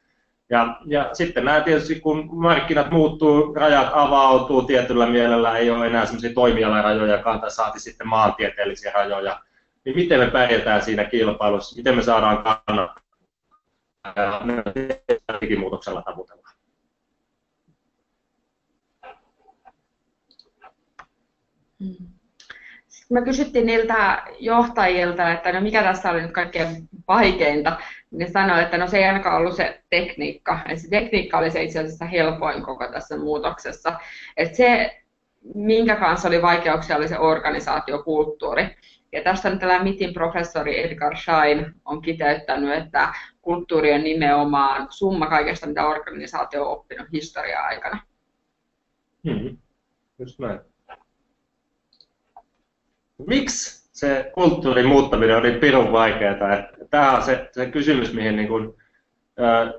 Ja, 0.49 0.77
ja 0.85 1.09
sitten 1.13 1.45
nämä 1.45 1.61
tietysti, 1.61 1.99
kun 1.99 2.29
markkinat 2.31 2.91
muuttuu, 2.91 3.53
rajat 3.53 3.89
avautuu 3.93 4.61
tietyllä 4.61 5.05
mielellä, 5.05 5.57
ei 5.57 5.69
ole 5.69 5.88
enää 5.88 6.05
sellaisia 6.05 6.33
toimialarajoja, 6.33 7.17
tai 7.17 7.51
saati 7.51 7.79
sitten 7.79 8.07
maantieteellisiä 8.07 8.91
rajoja, 8.91 9.39
niin 9.85 9.95
miten 9.95 10.19
me 10.19 10.27
pärjätään 10.27 10.81
siinä 10.81 11.03
kilpailussa, 11.03 11.75
miten 11.77 11.95
me 11.95 12.01
saadaan 12.01 12.43
kannattaa 12.43 13.04
digimuutoksella 15.41 16.01
tavoitellaan. 16.01 16.55
Mm. 21.79 22.15
me 23.09 23.21
kysyttiin 23.21 23.65
niiltä 23.65 24.23
johtajilta, 24.39 25.31
että 25.31 25.51
no 25.51 25.61
mikä 25.61 25.83
tässä 25.83 26.11
oli 26.11 26.21
nyt 26.21 26.31
kaikkein 26.31 26.89
vaikeinta, 27.07 27.77
niin 28.11 28.31
sanoivat, 28.31 28.63
että 28.63 28.77
no 28.77 28.87
se 28.87 28.97
ei 28.97 29.03
ainakaan 29.03 29.37
ollut 29.37 29.55
se 29.55 29.81
tekniikka. 29.89 30.59
Et 30.69 30.79
se 30.79 30.89
tekniikka 30.89 31.37
oli 31.37 31.51
se 31.51 31.63
itse 31.63 31.79
asiassa 31.79 32.05
helpoin 32.05 32.63
koko 32.63 32.87
tässä 32.87 33.17
muutoksessa. 33.17 33.99
Et 34.37 34.55
se, 34.55 34.97
minkä 35.55 35.95
kanssa 35.95 36.27
oli 36.27 36.41
vaikeuksia, 36.41 36.97
oli 36.97 37.07
se 37.07 37.19
organisaatiokulttuuri. 37.19 38.75
Ja 39.15 39.21
tästä 39.23 39.49
nyt 39.49 39.60
tällä 39.60 39.84
MITin 39.84 40.13
professori 40.13 40.84
Edgar 40.84 41.17
Schein 41.17 41.73
on 41.86 42.01
kiteyttänyt, 42.01 42.73
että 42.73 43.13
kulttuuri 43.41 43.93
on 43.93 44.04
nimenomaan 44.04 44.88
summa 44.89 45.28
kaikesta, 45.28 45.67
mitä 45.67 45.88
organisaatio 45.88 46.65
on 46.65 46.71
oppinut 46.71 47.08
historiaa 47.12 47.63
aikana. 47.63 47.99
Hmm. 49.23 49.58
Just 50.19 50.39
näin. 50.39 50.60
Miksi 53.28 53.89
se 53.91 54.32
kulttuurin 54.34 54.86
muuttaminen 54.86 55.38
oli 55.38 55.51
pirun 55.51 55.91
vaikeaa? 55.91 56.36
Tämä 56.89 57.12
on 57.12 57.23
se, 57.23 57.49
se 57.51 57.65
kysymys, 57.65 58.13
mihin 58.13 58.36
niin 58.36 58.47
kuin, 58.47 58.73
ä, 59.39 59.73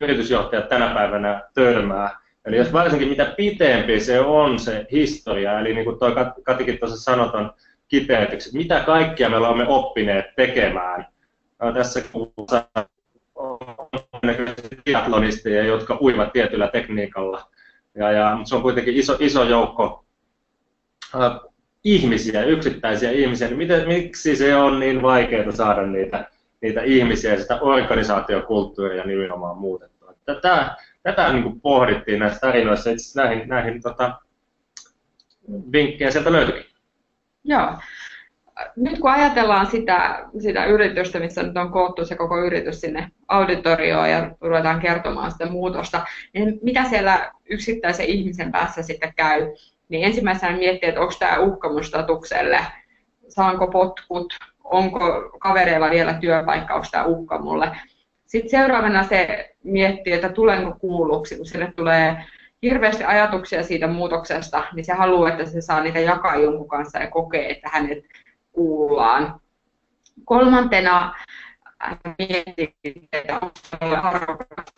yritysjohtajat 0.00 0.68
tänä 0.68 0.94
päivänä 0.94 1.42
törmää. 1.54 2.18
Eli 2.44 2.56
jos 2.56 2.72
varsinkin 2.72 3.08
mitä 3.08 3.34
pitempi 3.36 4.00
se 4.00 4.20
on 4.20 4.58
se 4.58 4.86
historia, 4.92 5.60
eli 5.60 5.74
niin 5.74 5.84
kuin 5.84 5.98
tuo 5.98 6.08
Katikin 6.42 6.78
tuossa 6.78 6.96
sanotaan, 6.96 7.52
kiteytyksi, 7.88 8.56
mitä 8.56 8.80
kaikkia 8.80 9.30
me 9.30 9.36
olemme 9.36 9.66
oppineet 9.68 10.26
tekemään. 10.36 11.06
Tässä 11.74 12.02
kuvassa 12.12 12.68
on 13.34 13.58
triatlonisteja, 14.84 15.64
jotka 15.64 15.98
uivat 16.00 16.32
tietyllä 16.32 16.68
tekniikalla. 16.68 17.50
Ja, 17.94 18.12
ja, 18.12 18.38
se 18.44 18.54
on 18.54 18.62
kuitenkin 18.62 18.94
iso, 18.94 19.16
iso 19.20 19.44
joukko 19.44 20.04
äh, 21.14 21.40
ihmisiä, 21.84 22.44
yksittäisiä 22.44 23.10
ihmisiä. 23.10 23.48
Niin 23.48 23.58
miten, 23.58 23.88
miksi 23.88 24.36
se 24.36 24.56
on 24.56 24.80
niin 24.80 25.02
vaikeaa 25.02 25.52
saada 25.52 25.86
niitä, 25.86 26.30
niitä 26.60 26.82
ihmisiä 26.82 27.32
ja 27.32 27.40
sitä 27.40 27.58
organisaatiokulttuuria 27.60 29.04
nimenomaan 29.04 29.58
muutettua? 29.58 30.14
Tätä, 30.24 30.76
tätä 31.02 31.32
niin 31.32 31.42
kuin 31.42 31.60
pohdittiin 31.60 32.18
näissä 32.18 32.40
tarinoissa. 32.40 32.90
Itse 32.90 33.22
näihin, 33.22 33.48
näihin 33.48 33.82
tota, 33.82 34.18
vinkkejä 35.72 36.10
sieltä 36.10 36.32
löytyikin. 36.32 36.73
Joo. 37.44 37.68
Nyt 38.76 38.98
kun 38.98 39.10
ajatellaan 39.10 39.66
sitä, 39.66 40.24
sitä 40.38 40.64
yritystä, 40.64 41.20
missä 41.20 41.42
nyt 41.42 41.56
on 41.56 41.72
koottu 41.72 42.04
se 42.04 42.16
koko 42.16 42.38
yritys 42.38 42.80
sinne 42.80 43.08
auditorioon 43.28 44.10
ja 44.10 44.30
ruvetaan 44.40 44.80
kertomaan 44.80 45.32
sitä 45.32 45.46
muutosta, 45.46 46.06
niin 46.34 46.58
mitä 46.62 46.84
siellä 46.84 47.32
yksittäisen 47.50 48.06
ihmisen 48.06 48.52
päässä 48.52 48.82
sitten 48.82 49.12
käy? 49.16 49.54
Niin 49.88 50.04
ensimmäisenä 50.04 50.56
miettii, 50.56 50.88
että 50.88 51.00
onko 51.00 51.14
tämä 51.18 51.38
uhkamustatukselle, 51.38 52.58
saanko 53.28 53.66
potkut, 53.66 54.34
onko 54.64 55.30
kavereilla 55.40 55.90
vielä 55.90 56.14
työpaikka, 56.14 56.74
onko 56.74 56.86
tämä 56.90 57.04
uhka 57.04 57.38
mulle. 57.38 57.76
Sitten 58.26 58.50
seuraavana 58.50 59.04
se 59.08 59.50
miettii, 59.64 60.12
että 60.12 60.28
tulenko 60.28 60.76
kuulluksi, 60.78 61.36
kun 61.36 61.46
sille 61.46 61.72
tulee 61.76 62.24
hirveästi 62.64 63.04
ajatuksia 63.04 63.62
siitä 63.62 63.86
muutoksesta, 63.86 64.64
niin 64.72 64.84
se 64.84 64.92
haluaa, 64.92 65.30
että 65.30 65.44
se 65.44 65.60
saa 65.60 65.82
niitä 65.82 66.00
jakaa 66.00 66.36
jonkun 66.36 66.68
kanssa 66.68 66.98
ja 66.98 67.10
kokee, 67.10 67.50
että 67.50 67.68
hänet 67.72 68.04
kuullaan. 68.52 69.40
Kolmantena 70.24 71.14
äh, 71.84 71.98
miettii, 72.18 73.08
että 73.12 73.40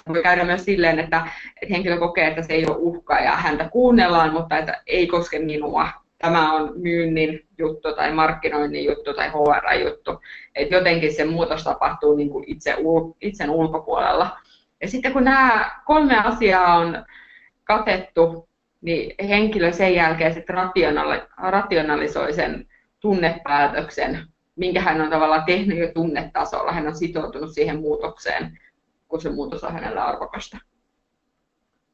voi 0.08 0.22
käydä 0.22 0.44
myös 0.44 0.64
silleen, 0.64 0.98
että, 0.98 1.26
että 1.62 1.74
henkilö 1.74 1.98
kokee, 1.98 2.26
että 2.26 2.42
se 2.42 2.52
ei 2.52 2.66
ole 2.66 2.76
uhka 2.78 3.14
ja 3.14 3.32
häntä 3.32 3.68
kuunnellaan, 3.68 4.32
mutta 4.32 4.58
että 4.58 4.82
ei 4.86 5.06
koske 5.06 5.38
minua. 5.38 5.88
Tämä 6.18 6.52
on 6.52 6.72
myynnin 6.76 7.46
juttu 7.58 7.94
tai 7.94 8.12
markkinoinnin 8.12 8.84
juttu 8.84 9.14
tai 9.14 9.28
HR-juttu. 9.28 10.20
Että 10.54 10.74
jotenkin 10.74 11.14
se 11.14 11.24
muutos 11.24 11.64
tapahtuu 11.64 12.16
niin 12.16 12.30
kuin 12.30 12.44
itse, 12.46 12.76
itsen 13.20 13.50
ulkopuolella. 13.50 14.38
Ja 14.80 14.88
sitten 14.88 15.12
kun 15.12 15.24
nämä 15.24 15.70
kolme 15.84 16.18
asiaa 16.18 16.74
on 16.74 17.04
katettu, 17.66 18.48
niin 18.80 19.14
henkilö 19.28 19.72
sen 19.72 19.94
jälkeen 19.94 20.34
sitten 20.34 20.56
rationalisoi 21.50 22.32
sen 22.32 22.66
tunnepäätöksen, 23.00 24.26
minkä 24.56 24.80
hän 24.80 25.00
on 25.00 25.10
tavallaan 25.10 25.44
tehnyt 25.44 25.78
jo 25.78 25.88
tunnetasolla. 25.94 26.72
Hän 26.72 26.86
on 26.86 26.96
sitoutunut 26.96 27.50
siihen 27.52 27.80
muutokseen, 27.80 28.58
kun 29.08 29.20
se 29.20 29.28
muutos 29.30 29.64
on 29.64 29.72
hänellä 29.72 30.04
arvokasta. 30.04 30.58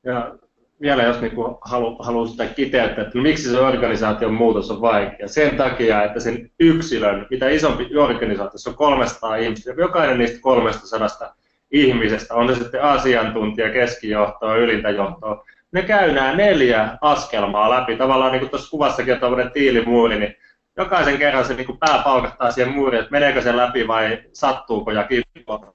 Ja 0.05 0.35
vielä 0.81 1.03
jos 1.03 1.21
niin 1.21 1.33
halu, 1.61 1.97
haluaa 1.99 2.27
sitä 2.27 2.47
kiteyttää, 2.47 3.05
että 3.05 3.19
no 3.19 3.23
miksi 3.23 3.51
se 3.51 3.61
organisaation 3.61 4.35
muutos 4.35 4.71
on 4.71 4.81
vaikea. 4.81 5.29
Sen 5.29 5.57
takia, 5.57 6.05
että 6.05 6.21
sen 6.21 6.51
yksilön, 6.61 7.27
mitä 7.31 7.49
isompi 7.49 7.97
organisaatio, 7.97 8.59
se 8.59 8.71
on 8.71 8.77
300 8.77 9.37
ihmistä, 9.37 9.73
jokainen 9.77 10.19
niistä 10.19 10.39
300 10.41 11.35
ihmisestä, 11.71 12.35
on 12.35 12.49
se 12.49 12.63
sitten 12.63 12.83
asiantuntija, 12.83 13.73
keskijohtoa, 13.73 14.57
ylintä 14.57 14.91
johtoa, 14.91 15.45
ne 15.73 15.83
käy 15.83 16.13
nämä 16.13 16.35
neljä 16.35 16.99
askelmaa 17.01 17.71
läpi. 17.71 17.97
Tavallaan 17.97 18.33
niin 18.33 18.41
kuin 18.41 18.51
tuossa 18.51 18.71
kuvassakin 18.71 19.15
on 19.15 19.21
tämmöinen 19.21 19.53
tiilimuuri, 19.53 20.19
niin 20.19 20.37
jokaisen 20.77 21.19
kerran 21.19 21.45
se 21.45 21.55
niin 21.55 21.67
kuin 21.67 21.79
pää 21.79 22.03
paukahtaa 22.05 22.51
siihen 22.51 22.75
muuriin, 22.75 23.01
että 23.01 23.13
meneekö 23.13 23.43
se 23.43 23.57
läpi 23.57 23.89
vai 23.89 24.23
sattuuko 24.33 24.91
ja 24.91 25.05
kippuu. 25.05 25.67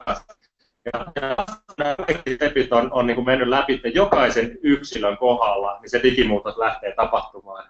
Ja, 0.93 1.05
ja 1.21 1.35
nämä 1.77 1.95
kaikki 1.95 2.35
stepit 2.35 2.73
on, 2.73 2.93
on 2.93 3.07
niin 3.07 3.15
kuin 3.15 3.25
mennyt 3.25 3.47
läpi 3.47 3.73
että 3.73 3.87
jokaisen 3.87 4.57
yksilön 4.63 5.17
kohdalla, 5.17 5.79
niin 5.81 5.89
se 5.89 6.03
digimuutos 6.03 6.57
lähtee 6.57 6.93
tapahtumaan. 6.95 7.69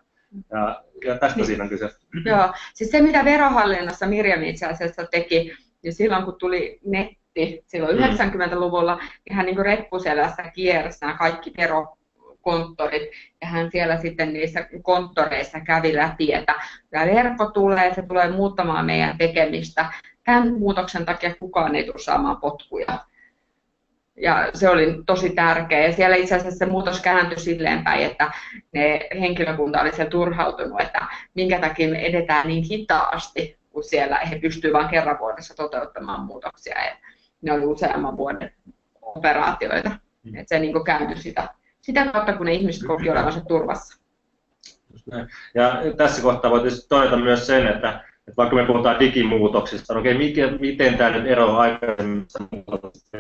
Ja, 0.52 0.84
ja 1.06 1.18
tästä 1.18 1.46
siinä 1.46 1.64
on 1.64 1.70
kyse. 1.70 1.90
Joo, 2.26 2.54
siis 2.74 2.92
se 2.92 3.02
mitä 3.02 3.26
verohallinnossa 3.26 4.06
Mirjam 4.06 4.44
itse 4.44 4.66
asiassa 4.66 5.06
teki, 5.06 5.58
niin 5.84 5.94
silloin 5.94 6.24
kun 6.24 6.36
tuli 6.40 6.80
netti 6.86 7.64
silloin 7.68 7.98
90-luvulla, 7.98 8.96
mm. 8.96 9.02
niin 9.02 9.36
hän 9.36 9.46
niin 9.46 9.66
reppuselässä 9.66 10.44
kiersi 10.44 10.98
nämä 11.02 11.18
kaikki 11.18 11.52
verokonttorit, 12.48 13.10
ja 13.42 13.48
hän 13.48 13.72
siellä 13.72 14.02
sitten 14.02 14.34
niissä 14.34 14.68
konttoreissa 14.82 15.60
kävi 15.60 15.96
läpi, 15.96 16.34
että 16.34 16.56
tämä 16.90 17.06
verkko 17.06 17.46
tulee, 17.46 17.94
se 17.94 18.02
tulee 18.02 18.32
muuttamaan 18.32 18.86
meidän 18.86 19.18
tekemistä. 19.18 19.86
Tämän 20.24 20.54
muutoksen 20.54 21.06
takia 21.06 21.36
kukaan 21.40 21.76
ei 21.76 21.84
tule 21.84 22.00
saamaan 22.00 22.38
potkuja 22.38 23.00
ja 24.22 24.50
se 24.54 24.70
oli 24.70 25.04
tosi 25.06 25.30
tärkeä. 25.30 25.80
Ja 25.80 25.94
siellä 25.94 26.16
itse 26.16 26.36
asiassa 26.36 26.58
se 26.58 26.66
muutos 26.66 27.02
kääntyi 27.02 27.40
silleen 27.40 27.84
päin, 27.84 28.06
että 28.06 28.32
ne 28.74 29.08
henkilökunta 29.20 29.82
oli 29.82 29.92
siellä 29.92 30.10
turhautunut, 30.10 30.82
että 30.82 31.08
minkä 31.34 31.60
takia 31.60 31.90
me 31.90 32.00
edetään 32.00 32.48
niin 32.48 32.64
hitaasti, 32.64 33.58
kun 33.70 33.84
siellä 33.84 34.18
he 34.18 34.40
pystyvät 34.40 34.74
vain 34.74 34.90
kerran 34.90 35.20
vuodessa 35.20 35.56
toteuttamaan 35.56 36.26
muutoksia. 36.26 36.86
Ja 36.86 36.98
ne 37.42 37.52
oli 37.52 37.66
useamman 37.66 38.18
vuoden 38.18 38.52
operaatioita. 39.02 39.90
Mm. 40.24 40.36
Että 40.36 40.56
se 40.56 40.60
niin 40.60 40.84
kääntyi 40.84 41.18
sitä, 41.18 41.50
sitä 41.88 42.12
kautta, 42.12 42.34
kun 42.34 42.46
ne 42.46 42.54
ihmiset 42.54 42.88
koki 42.88 43.10
olevansa 43.10 43.42
turvassa. 43.48 44.00
Ja 45.56 45.82
tässä 45.98 46.22
kohtaa 46.22 46.52
voitaisiin 46.52 46.90
todeta 46.90 47.18
myös 47.18 47.48
sen, 47.48 47.68
että, 47.68 47.90
että 48.18 48.38
vaikka 48.38 48.56
me 48.56 48.66
puhutaan 48.66 49.00
digimuutoksista, 49.00 49.94
no 49.94 50.00
okei, 50.00 50.18
miten, 50.18 50.58
miten 50.60 50.98
tämä 50.98 51.10
nyt 51.10 51.28
eroaa 51.28 51.62
aikaisemmista 51.62 52.44
muutoksista, 52.52 53.18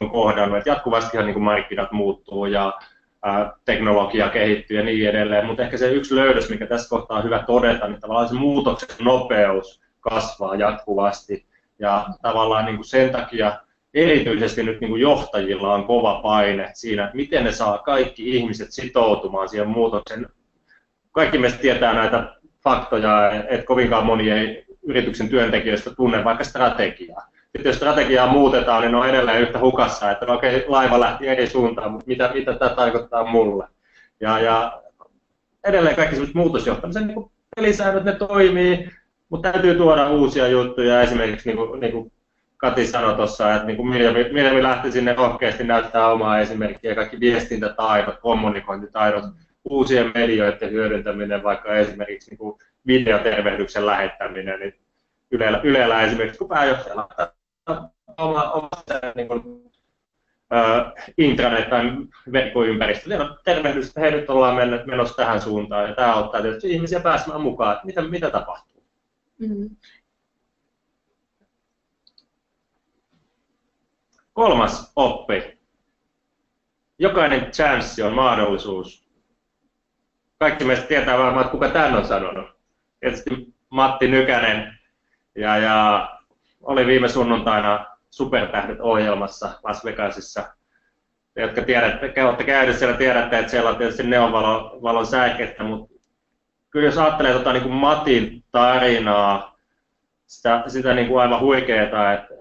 on 0.00 0.10
kohdannut, 0.10 0.58
että 0.58 0.70
jatkuvastihan 0.70 1.26
niin 1.26 1.34
kuin 1.34 1.44
markkinat 1.44 1.92
muuttuu 1.92 2.46
ja 2.46 2.72
ää, 3.22 3.52
teknologia 3.64 4.28
kehittyy 4.28 4.76
ja 4.76 4.84
niin 4.84 5.08
edelleen, 5.08 5.46
mutta 5.46 5.62
ehkä 5.62 5.76
se 5.76 5.92
yksi 5.92 6.16
löydös, 6.16 6.50
mikä 6.50 6.66
tässä 6.66 6.88
kohtaa 6.88 7.18
on 7.18 7.24
hyvä 7.24 7.44
todeta, 7.46 7.88
niin 7.88 8.00
tavallaan 8.00 8.28
se 8.28 8.34
muutoksen 8.34 8.88
nopeus 9.04 9.80
kasvaa 10.00 10.54
jatkuvasti. 10.54 11.46
Ja 11.78 12.06
tavallaan 12.22 12.64
niin 12.64 12.76
kuin 12.76 12.86
sen 12.86 13.10
takia 13.10 13.60
erityisesti 13.94 14.62
nyt 14.62 14.80
niin 14.80 14.90
kuin 14.90 15.02
johtajilla 15.02 15.74
on 15.74 15.84
kova 15.84 16.20
paine 16.22 16.70
siinä, 16.74 17.04
että 17.04 17.16
miten 17.16 17.44
ne 17.44 17.52
saa 17.52 17.78
kaikki 17.78 18.36
ihmiset 18.36 18.72
sitoutumaan 18.72 19.48
siihen 19.48 19.68
muutokseen. 19.68 20.26
Kaikki 21.12 21.38
meistä 21.38 21.58
tietää 21.58 21.94
näitä 21.94 22.34
faktoja, 22.64 23.32
että 23.48 23.66
kovinkaan 23.66 24.06
moni 24.06 24.30
ei 24.30 24.64
yrityksen 24.82 25.28
työntekijöistä 25.28 25.94
tunne 25.94 26.24
vaikka 26.24 26.44
strategiaa 26.44 27.34
sitten 27.54 27.70
jos 27.70 27.76
strategiaa 27.76 28.32
muutetaan, 28.32 28.82
niin 28.82 28.92
ne 28.92 28.98
on 28.98 29.08
edelleen 29.08 29.42
yhtä 29.42 29.58
hukassa, 29.58 30.10
että 30.10 30.26
no 30.26 30.34
okei, 30.34 30.64
laiva 30.68 31.00
lähti 31.00 31.28
eri 31.28 31.46
suuntaan, 31.46 31.92
mutta 31.92 32.06
mitä, 32.06 32.30
mitä 32.34 32.54
tämä 32.54 32.74
tarkoittaa 32.74 33.24
mulle. 33.24 33.66
Ja, 34.20 34.40
ja 34.40 34.82
edelleen 35.64 35.96
kaikki 35.96 36.14
sellaiset 36.14 36.34
muutosjohtamisen 36.34 37.06
niin 37.06 37.30
pelisäännöt, 37.56 38.04
ne 38.04 38.12
toimii, 38.12 38.90
mutta 39.28 39.52
täytyy 39.52 39.74
tuoda 39.74 40.10
uusia 40.10 40.48
juttuja. 40.48 41.02
Esimerkiksi 41.02 41.48
niin 41.48 41.56
kuin, 41.56 41.80
niin 41.80 41.92
kuin 41.92 42.12
Kati 42.64 42.86
sanoi 42.86 43.14
tuossa, 43.14 43.54
että 43.54 43.66
niin 43.66 43.88
Mirjami 44.32 44.62
lähti 44.62 44.92
sinne 44.92 45.14
rohkeasti 45.14 45.64
näyttää 45.64 46.08
omaa 46.08 46.38
esimerkkiä, 46.38 46.94
kaikki 46.94 47.20
viestintätaidot, 47.20 48.20
kommunikointitaidot, 48.20 49.24
uusien 49.64 50.10
medioiden 50.14 50.70
hyödyntäminen, 50.70 51.42
vaikka 51.42 51.74
esimerkiksi 51.74 52.30
niin 52.30 52.38
kuin 52.38 52.58
videotervehdyksen 52.86 53.86
lähettäminen, 53.86 54.60
niin 54.60 54.74
Ylellä, 55.30 55.60
Ylellä 55.64 56.02
esimerkiksi, 56.02 56.38
kun 56.38 56.48
pääjohtajalla 56.48 57.08
oma, 58.18 58.50
oma 58.52 58.68
niin 59.14 59.28
kuin, 59.28 59.40
uh, 59.46 59.72
intranet 61.18 61.70
tai 61.70 61.92
verkkoympäristö. 62.32 63.22
On 63.22 63.38
tervehdys, 63.44 63.88
että 63.88 64.00
hei 64.00 64.10
nyt 64.10 64.30
ollaan 64.30 64.56
mennyt, 64.56 64.86
menossa 64.86 65.16
tähän 65.16 65.40
suuntaan 65.40 65.88
ja 65.88 65.94
tämä 65.94 66.14
auttaa 66.14 66.42
tietysti 66.42 66.70
ihmisiä 66.70 67.00
pääsemään 67.00 67.40
mukaan, 67.40 67.74
että 67.74 67.86
mitä, 67.86 68.02
mitä 68.02 68.30
tapahtuu. 68.30 68.82
Mm-hmm. 69.38 69.76
Kolmas 74.34 74.92
oppi. 74.96 75.58
Jokainen 76.98 77.50
chanssi 77.50 78.02
on 78.02 78.12
mahdollisuus. 78.12 79.08
Kaikki 80.38 80.64
meistä 80.64 80.86
tietää 80.86 81.18
varmaan, 81.18 81.44
että 81.44 81.52
kuka 81.52 81.68
tämän 81.68 81.96
on 81.96 82.06
sanonut. 82.06 82.46
Tietysti 83.00 83.54
Matti 83.70 84.08
Nykänen 84.08 84.78
ja, 85.34 85.56
ja 85.56 86.08
oli 86.62 86.86
viime 86.86 87.08
sunnuntaina 87.08 87.86
Supertähdet-ohjelmassa 88.10 89.50
Las 89.62 89.84
Vegasissa. 89.84 90.54
Te, 91.34 91.42
jotka 91.42 91.62
tiedätte, 91.62 92.24
olette 92.24 92.44
käyneet 92.44 92.78
siellä, 92.78 92.96
tiedätte, 92.96 93.38
että 93.38 93.50
siellä 93.50 93.70
on 93.70 93.76
tietysti 93.76 94.02
neonvalon 94.02 95.06
säikettä, 95.06 95.64
mutta 95.64 95.94
kyllä 96.70 96.86
jos 96.86 96.98
ajattelee 96.98 97.32
tota, 97.32 97.52
niin 97.52 97.62
kuin 97.62 97.74
Matin 97.74 98.44
tarinaa, 98.50 99.58
sitä, 100.26 100.64
sitä 100.66 100.94
niin 100.94 101.08
kuin 101.08 101.22
aivan 101.22 101.40
huikeeta, 101.40 102.12
että 102.12 102.34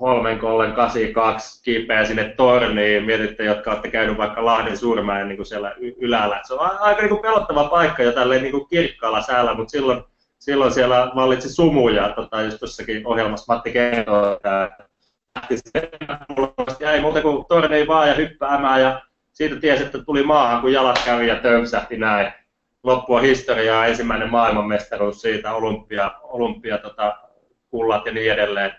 Holmenkollen 0.00 0.72
82 0.72 1.62
kiipeää 1.62 2.04
sinne 2.04 2.34
torniin, 2.36 3.04
mietitte, 3.04 3.44
jotka 3.44 3.70
olette 3.70 3.90
käynyt 3.90 4.16
vaikka 4.16 4.44
Lahden 4.44 4.76
Suurmäen 4.76 5.28
niin 5.28 5.36
kuin 5.36 5.46
siellä 5.46 5.74
ylällä. 5.98 6.40
Se 6.46 6.54
on 6.54 6.70
aika 6.80 7.00
niin 7.00 7.08
kuin 7.08 7.22
pelottava 7.22 7.64
paikka 7.64 8.02
jo 8.02 8.12
tälleen 8.12 8.42
niin 8.42 8.52
kuin 8.52 8.68
kirkkaalla 8.68 9.22
säällä, 9.22 9.54
mutta 9.54 9.70
silloin 9.70 10.04
silloin 10.38 10.72
siellä 10.72 11.12
vallitsi 11.14 11.54
sumuja, 11.54 12.08
tota, 12.08 12.42
just 12.42 12.58
tuossakin 12.58 13.06
ohjelmassa 13.06 13.54
Matti 13.54 13.72
kertoo, 13.72 14.32
että 14.32 14.78
jäi 16.80 17.00
muuta 17.00 17.22
kuin 17.22 17.46
tornei 17.48 17.86
vaan 17.86 18.08
ja 18.08 18.14
hyppäämään 18.14 18.80
ja 18.80 19.02
siitä 19.32 19.56
tiesi, 19.56 19.82
että 19.82 19.98
tuli 20.04 20.22
maahan, 20.22 20.60
kun 20.60 20.72
jalat 20.72 21.02
kävi 21.04 21.28
ja 21.28 21.36
tömsähti 21.36 21.96
näin. 21.96 22.32
Loppua 22.82 23.20
historiaa, 23.20 23.86
ensimmäinen 23.86 24.30
maailmanmestaruus 24.30 25.20
siitä, 25.20 25.54
olympia, 25.54 26.10
olympia 26.22 26.78
tota, 26.78 27.16
kullat 27.70 28.06
ja 28.06 28.12
niin 28.12 28.32
edelleen 28.32 28.72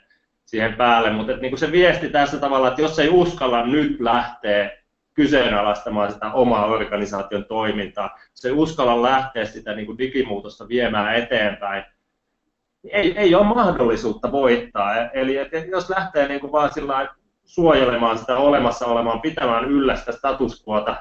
siihen 0.48 0.74
päälle. 0.74 1.10
Mutta 1.10 1.38
niin 1.38 1.58
se 1.58 1.72
viesti 1.72 2.10
tässä 2.10 2.38
tavalla, 2.38 2.68
että 2.68 2.82
jos 2.82 3.00
ei 3.00 3.10
uskalla 3.10 3.66
nyt 3.66 4.00
lähteä 4.00 4.72
kyseenalaistamaan 5.14 6.12
sitä 6.12 6.32
omaa 6.32 6.66
organisaation 6.66 7.46
toimintaa. 7.46 8.18
Se 8.34 8.48
ei 8.48 8.54
uskalla 8.54 9.02
lähteä 9.02 9.46
sitä 9.46 9.74
niin 9.74 9.86
kuin 9.86 9.98
digimuutosta 9.98 10.68
viemään 10.68 11.16
eteenpäin. 11.16 11.84
Ei, 12.92 13.18
ei 13.18 13.36
ole 13.36 13.46
mahdollisuutta 13.46 14.32
voittaa. 14.32 15.10
Eli 15.10 15.38
että 15.38 15.58
jos 15.58 15.90
lähtee 15.90 16.28
niin 16.28 16.40
kuin 16.40 16.52
vaan 16.52 16.74
sillä 16.74 17.08
suojelemaan 17.46 18.18
sitä 18.18 18.38
olemassa 18.38 18.86
olemaan, 18.86 19.22
pitämään 19.22 19.66
yllä 19.66 19.96
sitä 19.96 20.12
status 20.12 20.64
quota, 20.68 20.96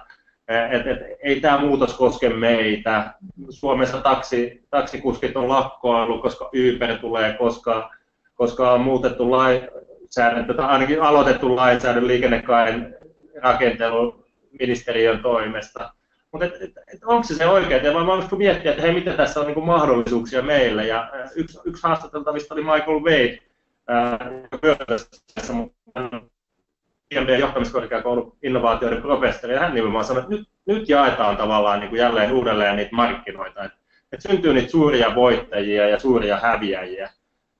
että 0.48 0.90
et, 0.90 0.98
ei 1.22 1.40
tämä 1.40 1.58
muutos 1.58 1.94
koske 1.94 2.28
meitä. 2.28 3.14
Suomessa 3.50 4.00
taksi, 4.00 4.66
taksikuskit 4.70 5.36
on 5.36 5.48
lakkoillut, 5.48 6.22
koska 6.22 6.44
Uber 6.44 6.98
tulee, 6.98 7.32
koska, 7.32 7.90
koska 8.36 8.72
on 8.72 8.80
muutettu 8.80 9.30
lainsäädäntö, 9.30 10.54
tai 10.54 10.66
ainakin 10.66 11.02
aloitettu 11.02 11.56
lainsäädäntö 11.56 12.06
liikennekaaren 12.06 12.96
rakentelu 13.42 14.24
ministeriön 14.60 15.22
toimesta. 15.22 15.92
Mutta 16.32 16.46
et, 16.46 16.54
et, 16.62 16.72
et 16.94 17.04
onko 17.04 17.22
se 17.22 17.34
se 17.34 17.46
oikein? 17.46 17.84
Ja 17.84 17.92
mä 17.92 18.06
voinko 18.06 18.36
miettiä, 18.36 18.70
että 18.70 18.82
hei, 18.82 18.94
mitä 18.94 19.12
tässä 19.12 19.40
on 19.40 19.46
niinku 19.46 19.60
mahdollisuuksia 19.60 20.42
meille. 20.42 20.86
Ja 20.86 21.10
yksi, 21.36 21.58
yksi 21.64 21.82
haastateltavista 21.82 22.54
oli 22.54 22.62
Michael 22.62 23.00
Wade, 23.00 23.38
IMD 27.10 27.38
johtamiskorkeakoulun 27.38 28.36
innovaatioiden 28.42 29.02
professori, 29.02 29.54
ja 29.54 29.60
hän 29.60 29.74
nimenomaan 29.74 30.04
sanoi, 30.04 30.22
että 30.22 30.34
nyt, 30.34 30.48
nyt 30.66 30.88
jaetaan 30.88 31.36
tavallaan 31.36 31.80
niin 31.80 31.90
kuin 31.90 31.98
jälleen 31.98 32.32
uudelleen 32.32 32.76
niitä 32.76 32.96
markkinoita, 32.96 33.64
että, 33.64 33.78
että 34.12 34.28
syntyy 34.28 34.52
niitä 34.52 34.70
suuria 34.70 35.14
voittajia 35.14 35.88
ja 35.88 35.98
suuria 35.98 36.36
häviäjiä. 36.36 37.10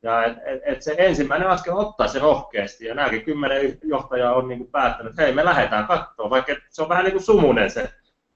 Ja 0.07 0.25
et, 0.25 0.37
et, 0.45 0.61
et 0.65 0.83
se 0.83 0.95
ensimmäinen 0.99 1.49
askel 1.49 1.77
ottaa 1.77 2.09
se 2.09 2.19
rohkeasti, 2.19 2.85
ja 2.85 2.95
nämäkin 2.95 3.25
kymmenen 3.25 3.79
johtajaa 3.83 4.35
on 4.35 4.49
niin 4.49 4.59
kuin 4.59 4.71
päättänyt, 4.71 5.11
että 5.11 5.23
hei, 5.23 5.33
me 5.33 5.45
lähdetään 5.45 5.87
katsoa, 5.87 6.31
vaikka 6.31 6.55
se 6.71 6.83
on 6.83 6.89
vähän 6.89 7.05
niin 7.05 7.13
kuin 7.13 7.23
sumunen 7.23 7.71
se, 7.71 7.91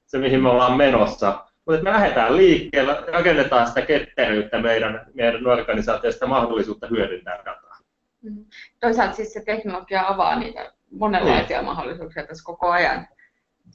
se 0.06 0.18
mihin 0.18 0.42
me 0.42 0.48
ollaan 0.48 0.76
menossa. 0.76 1.44
Mutta 1.66 1.82
me 1.82 1.90
lähdetään 1.90 2.36
liikkeelle, 2.36 3.04
rakennetaan 3.12 3.66
sitä 3.66 3.82
ketteryyttä 3.82 4.58
meidän, 4.58 5.06
meidän 5.14 5.46
organisaatiosta 5.46 6.26
mahdollisuutta 6.26 6.86
hyödyntää 6.86 7.38
dataa. 7.38 7.78
Mm. 8.22 8.44
Toisaalta 8.80 9.14
siis 9.14 9.32
se 9.32 9.42
teknologia 9.44 10.08
avaa 10.08 10.38
niitä 10.38 10.72
monenlaisia 10.90 11.60
mm. 11.60 11.66
mahdollisuuksia 11.66 12.26
tässä 12.26 12.44
koko 12.44 12.70
ajan, 12.70 13.06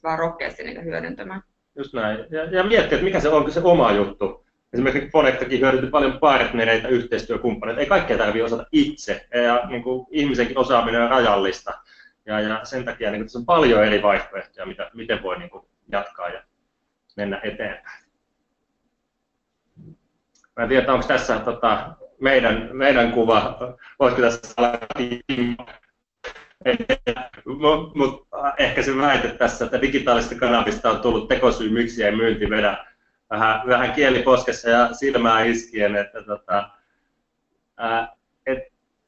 vaan 0.02 0.18
rohkeasti 0.18 0.64
niitä 0.64 0.80
hyödyntämään. 0.80 1.42
Just 1.76 1.92
näin. 1.94 2.18
Ja, 2.30 2.44
ja 2.44 2.64
miettiä, 2.64 2.96
että 2.96 3.04
mikä 3.04 3.20
se 3.20 3.28
on 3.28 3.52
se 3.52 3.60
oma 3.60 3.92
juttu 3.92 4.45
esimerkiksi 4.76 5.10
Fonectakin 5.10 5.60
hyödynti 5.60 5.86
paljon 5.86 6.18
partnereita, 6.18 6.88
yhteistyökumppaneita. 6.88 7.80
Ei 7.80 7.86
kaikkea 7.86 8.18
tarvitse 8.18 8.44
osata 8.44 8.66
itse, 8.72 9.26
ja 9.34 9.62
niin 9.68 9.82
kuin 9.82 10.06
ihmisenkin 10.10 10.58
osaaminen 10.58 11.02
on 11.02 11.10
rajallista. 11.10 11.72
Ja, 12.26 12.40
ja 12.40 12.60
sen 12.64 12.84
takia 12.84 13.10
niin 13.10 13.22
tässä 13.22 13.38
on 13.38 13.46
paljon 13.46 13.84
eri 13.84 14.02
vaihtoehtoja, 14.02 14.66
mitä, 14.66 14.90
miten 14.94 15.22
voi 15.22 15.38
niin 15.38 15.50
kuin, 15.50 15.64
jatkaa 15.92 16.28
ja 16.28 16.42
mennä 17.16 17.40
eteenpäin. 17.42 18.04
Mä 20.56 20.62
en 20.62 20.68
tiedä, 20.68 20.92
onko 20.92 21.06
tässä 21.06 21.38
tota, 21.38 21.96
meidän, 22.20 22.68
meidän 22.72 23.12
kuva, 23.12 23.58
voisiko 23.98 24.22
tässä 24.22 24.54
olla 24.56 24.78
mutta 27.94 28.54
ehkä 28.58 28.82
se 28.82 28.96
väite 28.96 29.28
tässä, 29.28 29.64
että 29.64 29.80
digitaalista 29.80 30.34
kanavista 30.34 30.90
on 30.90 31.00
tullut 31.00 31.28
tekosyy, 31.28 31.70
miksi 31.70 32.04
ei 32.04 32.16
myynti 32.16 32.50
vedä 32.50 32.86
vähän, 33.30 33.62
vähän 33.66 33.92
kieliposkessa 33.92 34.70
ja 34.70 34.92
silmää 34.92 35.44
iskien, 35.44 35.96
että 35.96 36.22
tota, 36.22 36.70
ää, 37.76 38.16
et, 38.46 38.58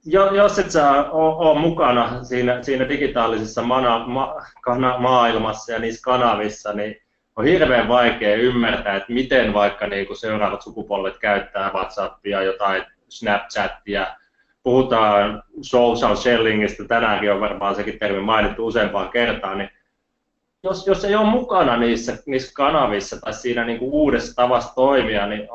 jos 0.06 0.58
et 0.58 0.70
sä 0.70 0.90
ole 1.10 1.60
mukana 1.60 2.24
siinä, 2.24 2.62
siinä 2.62 2.88
digitaalisessa 2.88 3.62
mana, 3.62 4.06
ma, 4.06 4.42
kana, 4.60 4.98
maailmassa 4.98 5.72
ja 5.72 5.78
niissä 5.78 6.02
kanavissa, 6.02 6.72
niin 6.72 6.96
on 7.36 7.44
hirveän 7.44 7.88
vaikea 7.88 8.36
ymmärtää, 8.36 8.96
että 8.96 9.12
miten 9.12 9.54
vaikka 9.54 9.86
niin 9.86 10.06
kuin 10.06 10.16
seuraavat 10.16 10.62
sukupolvet 10.62 11.18
käyttää 11.18 11.70
WhatsAppia, 11.72 12.42
jotain 12.42 12.84
Snapchatia, 13.08 14.06
puhutaan 14.62 15.42
social 15.62 16.16
shellingistä, 16.16 16.84
tänäänkin 16.84 17.32
on 17.32 17.40
varmaan 17.40 17.74
sekin 17.74 17.98
termi 17.98 18.20
mainittu 18.20 18.66
useampaan 18.66 19.10
kertaan, 19.10 19.58
niin 19.58 19.70
jos, 20.62 20.86
jos 20.86 21.04
ei 21.04 21.14
ole 21.14 21.26
mukana 21.26 21.76
niissä, 21.76 22.18
niissä 22.26 22.52
kanavissa 22.54 23.20
tai 23.20 23.32
siinä 23.32 23.64
niin 23.64 23.78
kuin 23.78 23.90
uudessa 23.90 24.34
tavassa 24.34 24.74
toimia, 24.74 25.26
niin 25.26 25.48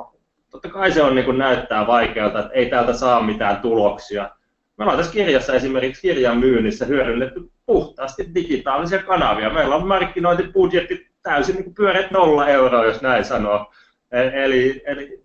totta 0.49 0.69
kai 0.69 0.91
se 0.91 1.03
on 1.03 1.15
niin 1.15 1.25
kuin 1.25 1.37
näyttää 1.37 1.87
vaikealta, 1.87 2.39
että 2.39 2.53
ei 2.53 2.69
täältä 2.69 2.93
saa 2.93 3.23
mitään 3.23 3.57
tuloksia. 3.57 4.29
Me 4.77 4.83
ollaan 4.83 4.97
tässä 4.97 5.13
kirjassa 5.13 5.53
esimerkiksi 5.53 6.01
kirjan 6.01 6.37
myynnissä 6.37 6.85
hyödynnetty 6.85 7.51
puhtaasti 7.65 8.29
digitaalisia 8.35 9.03
kanavia. 9.03 9.53
Meillä 9.53 9.75
on 9.75 9.87
markkinointibudjetti 9.87 11.09
täysin 11.23 11.55
niin 11.55 11.73
pyöreät 11.73 12.11
nolla 12.11 12.47
euroa, 12.47 12.85
jos 12.85 13.01
näin 13.01 13.25
sanoo. 13.25 13.71
E, 14.11 14.43
eli, 14.43 14.81
eli 14.85 15.23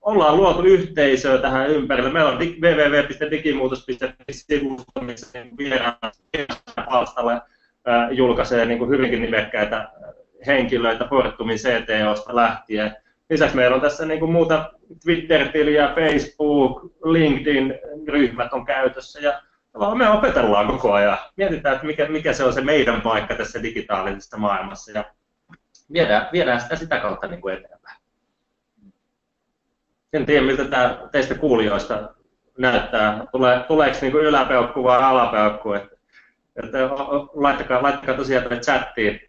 ollaan 0.00 0.36
luotu 0.36 0.62
yhteisöä 0.62 1.38
tähän 1.38 1.70
ympärille. 1.70 2.12
Meillä 2.12 2.30
on 2.30 2.38
www.digimuutos.fi-sivusto, 2.38 5.00
missä 5.00 5.46
vieraan 5.58 5.96
palstalle 6.90 7.40
julkaisee 8.10 8.64
niin 8.64 8.78
kuin 8.78 8.90
hyvinkin 8.90 9.22
nimekkäitä 9.22 9.88
henkilöitä 10.46 11.04
Fortumin 11.04 11.56
CTOsta 11.56 12.36
lähtien. 12.36 12.96
Lisäksi 13.30 13.56
meillä 13.56 13.74
on 13.74 13.80
tässä 13.80 14.06
niin 14.06 14.20
kuin 14.20 14.32
muuta 14.32 14.72
Twitter-tiliä, 15.04 15.92
Facebook, 15.94 16.92
LinkedIn-ryhmät 17.04 18.52
on 18.52 18.64
käytössä 18.64 19.20
ja 19.20 19.42
me 19.94 20.10
opetellaan 20.10 20.66
koko 20.66 20.92
ajan. 20.92 21.18
Mietitään, 21.36 21.74
että 21.74 21.86
mikä, 21.86 22.06
mikä 22.06 22.32
se 22.32 22.44
on 22.44 22.52
se 22.52 22.60
meidän 22.60 23.00
paikka 23.00 23.34
tässä 23.34 23.62
digitaalisessa 23.62 24.36
maailmassa 24.36 24.92
ja 24.92 25.04
viedään, 25.92 26.28
viedään 26.32 26.60
sitä 26.60 26.76
sitä 26.76 26.98
kautta 26.98 27.26
niin 27.26 27.40
kuin 27.40 27.54
eteenpäin. 27.54 27.96
En 30.12 30.26
tiedä, 30.26 30.46
miltä 30.46 30.64
tämä 30.64 31.08
teistä 31.12 31.34
kuulijoista 31.34 32.14
näyttää. 32.58 33.26
Tulee, 33.32 33.60
tuleeko 33.68 33.98
niin 34.00 34.12
kuin 34.12 34.24
yläpeukku 34.24 34.84
vai 34.84 35.02
alapeukku? 35.02 35.72
Että, 35.72 35.96
että 36.56 36.78
laittakaa, 37.34 37.82
laittakaa 37.82 38.16
tosiaan 38.16 38.42
tänne 38.42 38.60
chattiin, 38.60 39.20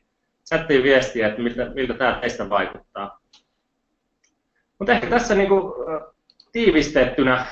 chattiin 0.48 0.84
viestiä, 0.84 1.28
että 1.28 1.42
miltä, 1.42 1.66
miltä 1.66 1.94
tämä 1.94 2.18
teistä 2.22 2.50
vaikuttaa. 2.50 3.22
Mutta 4.80 4.94
ehkä 4.94 5.08
tässä 5.08 5.36
niin 5.36 5.50
kuin, 5.50 5.74
tiivistettynä 6.52 7.46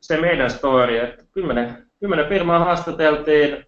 se 0.00 0.20
meidän 0.20 0.50
story, 0.50 0.98
että 0.98 1.24
kymmenen, 1.32 1.86
kymmenen 2.00 2.28
firmaa 2.28 2.58
haastateltiin, 2.58 3.66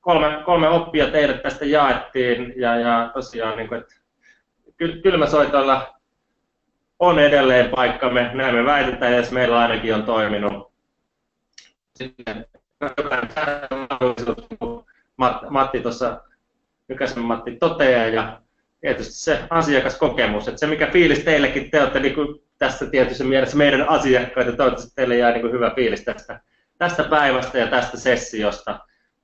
kolme, 0.00 0.42
kolme 0.44 0.68
oppia 0.68 1.10
teille 1.10 1.38
tästä 1.38 1.64
jaettiin 1.64 2.54
ja, 2.56 2.76
ja 2.76 3.10
tosiaan 3.14 3.56
niin 3.56 3.68
kuin, 3.68 3.80
että 3.80 3.94
kylmäsoitoilla 5.02 5.98
on 6.98 7.18
edelleen 7.18 7.70
paikkamme, 7.70 8.30
näin 8.34 8.54
me 8.54 8.64
väitetään, 8.64 9.12
ja 9.12 9.22
meillä 9.30 9.58
ainakin 9.58 9.94
on 9.94 10.02
toiminut. 10.02 10.72
Sitten 11.96 12.46
Matti 15.50 15.80
tuossa, 15.80 16.22
Nykäsen 16.88 17.22
Matti 17.22 17.56
toteaa, 17.56 18.06
ja 18.06 18.40
tietysti 18.80 19.12
se 19.12 19.44
asiakaskokemus, 19.50 20.48
että 20.48 20.60
se 20.60 20.66
mikä 20.66 20.86
fiilis 20.86 21.18
teillekin, 21.18 21.70
te 21.70 21.80
olette 21.80 22.00
niin 22.00 22.14
kuin 22.14 22.42
tässä 22.58 22.86
tietyssä 22.86 23.24
mielessä 23.24 23.56
meidän 23.56 23.88
asiakkaita, 23.88 24.52
toivottavasti 24.52 24.94
teille 24.94 25.16
jää 25.16 25.30
niin 25.30 25.40
kuin 25.40 25.52
hyvä 25.52 25.72
fiilis 25.74 26.04
tästä, 26.04 26.40
tästä 26.78 27.04
päivästä 27.04 27.58
ja 27.58 27.66
tästä 27.66 27.96
sessiosta. 27.96 28.80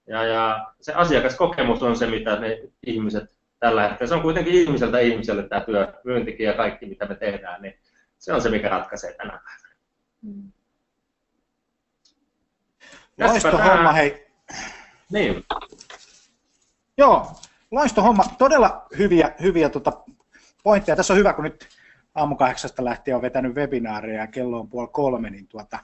Ja, 0.07 0.25
ja 0.25 0.67
se 0.81 0.93
asiakaskokemus 0.93 1.83
on 1.83 1.97
se, 1.97 2.07
mitä 2.07 2.41
ne 2.41 2.61
ihmiset 2.87 3.25
tällä 3.61 3.83
hetkellä. 3.83 4.09
Se 4.09 4.15
on 4.15 4.23
kuitenkin 4.23 4.55
ihmiseltä 4.55 4.99
ihmiselle 4.99 5.49
tämä 5.49 5.61
työ, 5.61 5.93
myyntikin 6.05 6.47
ja 6.47 6.53
kaikki, 6.53 6.87
mitä 6.87 7.07
me 7.07 7.15
tehdään, 7.15 7.63
niin 7.63 7.79
se 8.19 8.33
on 8.33 8.43
se, 8.43 8.51
mikä 8.51 8.69
ratkaisee 8.69 9.15
tänä 9.15 9.41
päivänä. 9.45 9.75
Mm. 10.23 10.53
Loisto 13.21 13.59
homma, 13.59 13.93
hei. 13.93 14.27
Niin. 15.13 15.45
Joo, 16.99 17.33
loisto 17.71 18.03
homma. 18.03 18.25
Todella 18.39 18.87
hyviä, 18.99 19.33
hyviä 19.43 19.69
tota, 19.69 19.93
pointteja. 20.63 20.97
Tässä 20.97 21.13
on 21.13 21.19
hyvä, 21.19 21.33
kun 21.33 21.45
nyt 21.45 21.69
aamu 22.15 22.37
kahdeksasta 22.37 22.85
lähtien 22.85 23.17
on 23.17 23.23
vetänyt 23.23 23.55
webinaaria 23.55 24.21
ja 24.21 24.27
kello 24.27 24.61
on 24.61 24.69
puoli 24.69 24.89
kolme, 24.93 25.31
niin 25.31 25.49
tuota, 25.49 25.79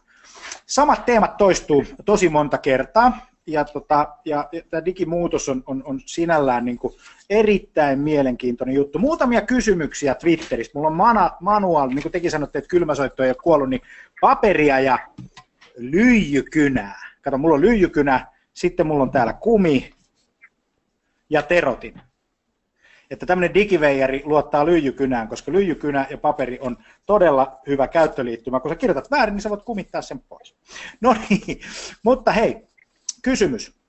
samat 0.66 1.06
teemat 1.06 1.36
toistuu 1.36 1.84
tosi 2.04 2.28
monta 2.28 2.58
kertaa 2.58 3.26
ja, 3.46 3.64
tota, 3.64 4.08
ja, 4.24 4.48
ja 4.52 4.62
tämä 4.70 4.84
digimuutos 4.84 5.48
on, 5.48 5.62
on, 5.66 5.82
on 5.86 6.00
sinällään 6.06 6.64
niin 6.64 6.78
kuin 6.78 6.94
erittäin 7.30 7.98
mielenkiintoinen 7.98 8.74
juttu. 8.74 8.98
Muutamia 8.98 9.40
kysymyksiä 9.40 10.14
Twitteristä. 10.14 10.78
Mulla 10.78 10.88
on 10.88 10.96
mana, 10.96 11.30
manuaal, 11.40 11.88
niin 11.88 12.02
kuin 12.02 12.12
tekin 12.12 12.30
sanotte, 12.30 12.58
että 12.58 12.68
kylmäsoitto 12.68 13.22
ei 13.22 13.30
ole 13.30 13.36
kuollut, 13.42 13.70
niin 13.70 13.82
paperia 14.20 14.80
ja 14.80 14.98
lyijykynää. 15.76 17.09
Kato, 17.20 17.38
mulla 17.38 17.54
on 17.54 17.61
lyijykynä, 17.61 18.26
sitten 18.54 18.87
mulla 18.87 19.02
on 19.02 19.11
täällä 19.11 19.33
kumi 19.33 19.90
ja 21.30 21.42
terotin. 21.42 22.00
Että 23.11 23.26
tämmöinen 23.26 23.54
digiveijari 23.54 24.22
luottaa 24.24 24.66
lyijykynään, 24.66 25.28
koska 25.28 25.52
lyijykynä 25.52 26.06
ja 26.11 26.18
paperi 26.18 26.59
on 26.61 26.76
todella 27.06 27.61
hyvä 27.66 27.88
käyttöliittymä. 27.88 28.61
Kun 28.61 28.70
sä 28.70 28.76
kirjoitat 28.76 29.11
väärin, 29.11 29.35
niin 29.35 29.42
sä 29.42 29.50
voit 29.50 29.62
kumittaa 29.62 30.02
sen 30.02 30.20
pois. 30.20 30.56
No 31.00 31.16
niin, 31.28 31.61
mutta 32.02 32.33
hei, 32.33 32.70
Kysymys 33.22 33.80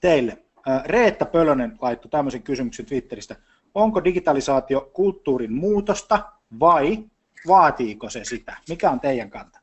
teille. 0.00 0.38
Reetta 0.84 1.24
Pölönen 1.24 1.78
laittoi 1.80 2.10
tämmöisen 2.10 2.42
kysymyksen 2.42 2.86
Twitteristä. 2.86 3.36
Onko 3.74 4.04
digitalisaatio 4.04 4.90
kulttuurin 4.92 5.52
muutosta 5.52 6.32
vai 6.60 7.04
vaatiiko 7.46 8.10
se 8.10 8.24
sitä? 8.24 8.56
Mikä 8.68 8.90
on 8.90 9.00
teidän 9.00 9.30
kanta? 9.30 9.59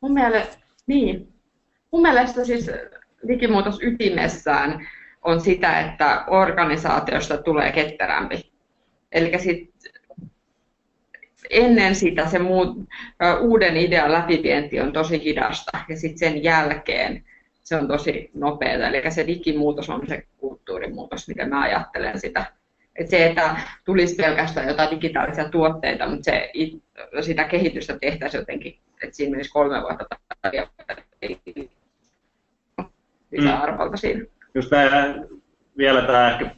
Mun 0.00 0.12
mielestä, 0.12 0.56
niin. 0.86 1.32
Mun 1.92 2.02
mielestä 2.02 2.44
siis 2.44 2.70
digimuutos 3.28 3.82
ytimessään 3.82 4.88
on 5.22 5.40
sitä, 5.40 5.80
että 5.80 6.24
organisaatiosta 6.26 7.38
tulee 7.38 7.72
ketterämpi. 7.72 8.52
Eli 9.12 9.32
ennen 11.50 11.94
sitä 11.94 12.26
se 12.26 12.38
muu, 12.38 12.86
uuden 13.40 13.76
idean 13.76 14.12
läpivienti 14.12 14.80
on 14.80 14.92
tosi 14.92 15.24
hidasta 15.24 15.78
ja 15.88 15.96
sitten 15.96 16.18
sen 16.18 16.42
jälkeen 16.42 17.24
se 17.62 17.76
on 17.76 17.88
tosi 17.88 18.30
nopeaa. 18.34 18.88
Eli 18.88 19.10
se 19.10 19.26
digimuutos 19.26 19.90
on 19.90 20.08
se 20.08 20.26
kulttuurimuutos, 20.38 21.28
miten 21.28 21.48
mä 21.48 21.62
ajattelen 21.62 22.20
sitä. 22.20 22.59
Et 23.00 23.08
se, 23.08 23.26
että 23.26 23.56
tulisi 23.84 24.14
pelkästään 24.14 24.68
jotain 24.68 24.90
digitaalisia 24.90 25.48
tuotteita, 25.48 26.08
mutta 26.08 26.24
se, 26.24 26.50
sitä 27.20 27.44
kehitystä 27.44 27.98
tehtäisiin 28.00 28.40
jotenkin, 28.40 28.78
että 29.02 29.16
siinä 29.16 29.30
menisi 29.30 29.50
kolme 29.50 29.82
vuotta 29.82 30.04
tai 30.42 30.50
lisäarvolta 33.32 33.96
mm. 33.96 33.98
siinä. 33.98 34.24
Just 34.54 34.70
tämä, 34.70 35.14
vielä 35.78 36.02
tämä 36.02 36.30
ehkä 36.30 36.50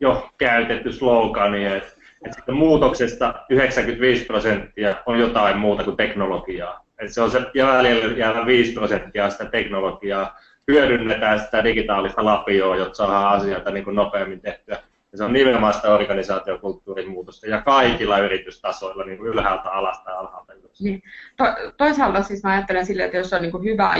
jo 0.00 0.30
käytetty 0.38 0.92
slogani, 0.92 1.64
että 1.64 1.94
että 2.26 2.52
muutoksesta 2.52 3.34
95 3.48 4.24
prosenttia 4.24 4.96
on 5.06 5.18
jotain 5.18 5.58
muuta 5.58 5.84
kuin 5.84 5.96
teknologiaa. 5.96 6.84
Että 6.98 7.14
se 7.14 7.20
on 7.20 7.30
se 7.30 7.40
jäljellä 7.54 8.16
jäävä 8.16 8.46
5 8.46 8.72
prosenttia 8.72 9.30
sitä 9.30 9.44
teknologiaa. 9.44 10.40
Hyödynnetään 10.68 11.40
sitä 11.40 11.64
digitaalista 11.64 12.24
lapioa, 12.24 12.76
jotta 12.76 12.94
saadaan 12.94 13.40
asioita 13.40 13.70
niin 13.70 13.84
kuin 13.84 13.96
nopeammin 13.96 14.40
tehtyä. 14.40 14.78
Ja 15.14 15.18
se 15.18 15.24
on 15.24 15.32
nimenomaan 15.32 15.74
sitä 15.74 15.94
organisaatiokulttuurin 15.94 17.10
muutosta 17.10 17.46
ja 17.46 17.62
kaikilla 17.62 18.18
yritystasoilla, 18.18 19.04
niin 19.04 19.18
kuin 19.18 19.28
ylhäältä 19.28 19.70
alasta 19.70 20.10
ja 20.10 20.18
alhaalta 20.18 20.52
ylös. 20.52 20.80
Niin. 20.80 21.02
To, 21.36 21.44
toisaalta 21.76 22.22
siis 22.22 22.42
mä 22.42 22.50
ajattelen 22.50 22.86
silleen, 22.86 23.06
että 23.06 23.18
jos 23.18 23.32
on 23.32 23.42
niin 23.42 23.52
kuin 23.52 23.64
hyvä 23.64 23.94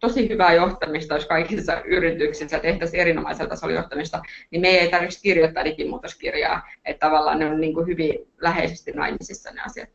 tosi 0.00 0.28
hyvää 0.28 0.54
johtamista, 0.54 1.14
jos 1.14 1.26
kaikissa 1.26 1.80
yrityksissä 1.80 2.58
tehtäisiin 2.58 3.00
erinomaisella 3.00 3.48
tasolla 3.48 3.74
johtamista, 3.74 4.22
niin 4.50 4.60
me 4.60 4.68
ei 4.68 4.90
tarvitse 4.90 5.20
kirjoittaa 5.22 5.64
digimuutoskirjaa, 5.64 6.68
että 6.84 7.06
tavallaan 7.06 7.38
ne 7.38 7.46
on 7.46 7.60
niin 7.60 7.74
kuin 7.74 7.86
hyvin 7.86 8.14
läheisesti 8.40 8.92
naimisissa 8.92 9.50
ne 9.50 9.62
asiat. 9.62 9.88